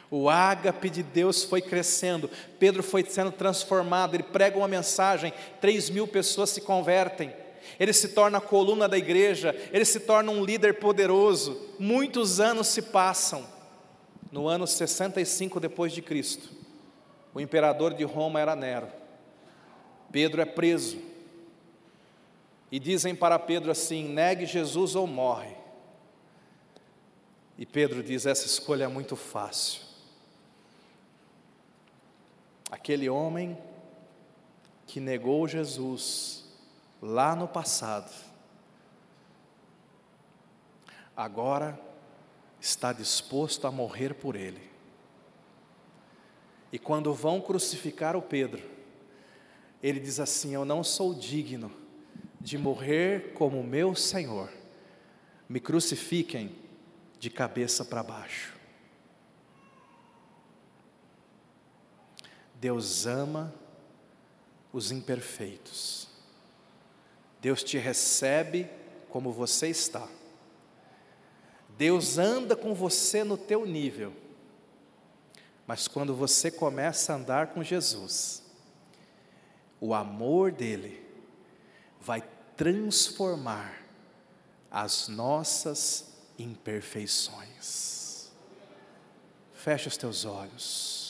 O 0.09 0.29
ágape 0.29 0.89
de 0.89 1.03
Deus 1.03 1.43
foi 1.43 1.61
crescendo, 1.61 2.29
Pedro 2.59 2.83
foi 2.83 3.01
sendo 3.05 3.31
transformado, 3.31 4.13
ele 4.13 4.23
prega 4.23 4.57
uma 4.57 4.67
mensagem, 4.67 5.33
três 5.61 5.89
mil 5.89 6.05
pessoas 6.05 6.49
se 6.49 6.59
convertem, 6.59 7.33
ele 7.79 7.93
se 7.93 8.09
torna 8.09 8.39
a 8.39 8.41
coluna 8.41 8.89
da 8.89 8.97
igreja, 8.97 9.55
ele 9.71 9.85
se 9.85 10.01
torna 10.01 10.29
um 10.29 10.43
líder 10.43 10.79
poderoso. 10.79 11.69
Muitos 11.79 12.41
anos 12.41 12.67
se 12.67 12.81
passam, 12.81 13.47
no 14.31 14.49
ano 14.49 14.67
65 14.67 15.61
depois 15.61 15.93
de 15.93 16.01
Cristo, 16.01 16.49
o 17.33 17.39
imperador 17.39 17.93
de 17.93 18.03
Roma 18.03 18.39
era 18.41 18.55
Nero. 18.55 18.87
Pedro 20.11 20.41
é 20.41 20.45
preso. 20.45 21.10
E 22.71 22.79
dizem 22.79 23.13
para 23.13 23.37
Pedro 23.37 23.69
assim: 23.69 24.07
negue 24.07 24.45
Jesus 24.45 24.95
ou 24.95 25.05
morre. 25.05 25.55
E 27.57 27.65
Pedro 27.65 28.01
diz: 28.01 28.25
essa 28.25 28.45
escolha 28.45 28.85
é 28.85 28.87
muito 28.87 29.15
fácil. 29.17 29.81
Aquele 32.71 33.09
homem 33.09 33.57
que 34.87 35.01
negou 35.01 35.45
Jesus 35.45 36.45
lá 37.01 37.35
no 37.35 37.47
passado, 37.47 38.11
agora 41.15 41.77
está 42.61 42.93
disposto 42.93 43.67
a 43.67 43.71
morrer 43.71 44.13
por 44.13 44.37
ele. 44.37 44.71
E 46.71 46.79
quando 46.79 47.13
vão 47.13 47.41
crucificar 47.41 48.15
o 48.15 48.21
Pedro, 48.21 48.63
ele 49.83 49.99
diz 49.99 50.21
assim: 50.21 50.53
Eu 50.53 50.63
não 50.63 50.85
sou 50.85 51.13
digno 51.13 51.80
de 52.41 52.57
morrer 52.57 53.33
como 53.33 53.63
meu 53.63 53.95
Senhor, 53.95 54.51
me 55.47 55.59
crucifiquem 55.59 56.55
de 57.19 57.29
cabeça 57.29 57.85
para 57.85 58.01
baixo. 58.01 58.57
Deus 62.55 63.05
ama 63.05 63.53
os 64.73 64.91
imperfeitos. 64.91 66.07
Deus 67.39 67.63
te 67.63 67.77
recebe 67.77 68.69
como 69.09 69.31
você 69.31 69.67
está. 69.67 70.07
Deus 71.77 72.17
anda 72.17 72.55
com 72.55 72.73
você 72.73 73.23
no 73.23 73.37
teu 73.37 73.65
nível. 73.65 74.13
Mas 75.67 75.87
quando 75.87 76.15
você 76.15 76.51
começa 76.51 77.13
a 77.13 77.15
andar 77.15 77.47
com 77.47 77.63
Jesus, 77.63 78.43
o 79.79 79.93
amor 79.93 80.51
dele 80.51 81.03
vai 81.99 82.21
transformar 82.55 83.81
as 84.69 85.07
nossas 85.07 86.05
imperfeições. 86.37 88.31
Feche 89.53 89.87
os 89.87 89.97
teus 89.97 90.25
olhos. 90.25 91.00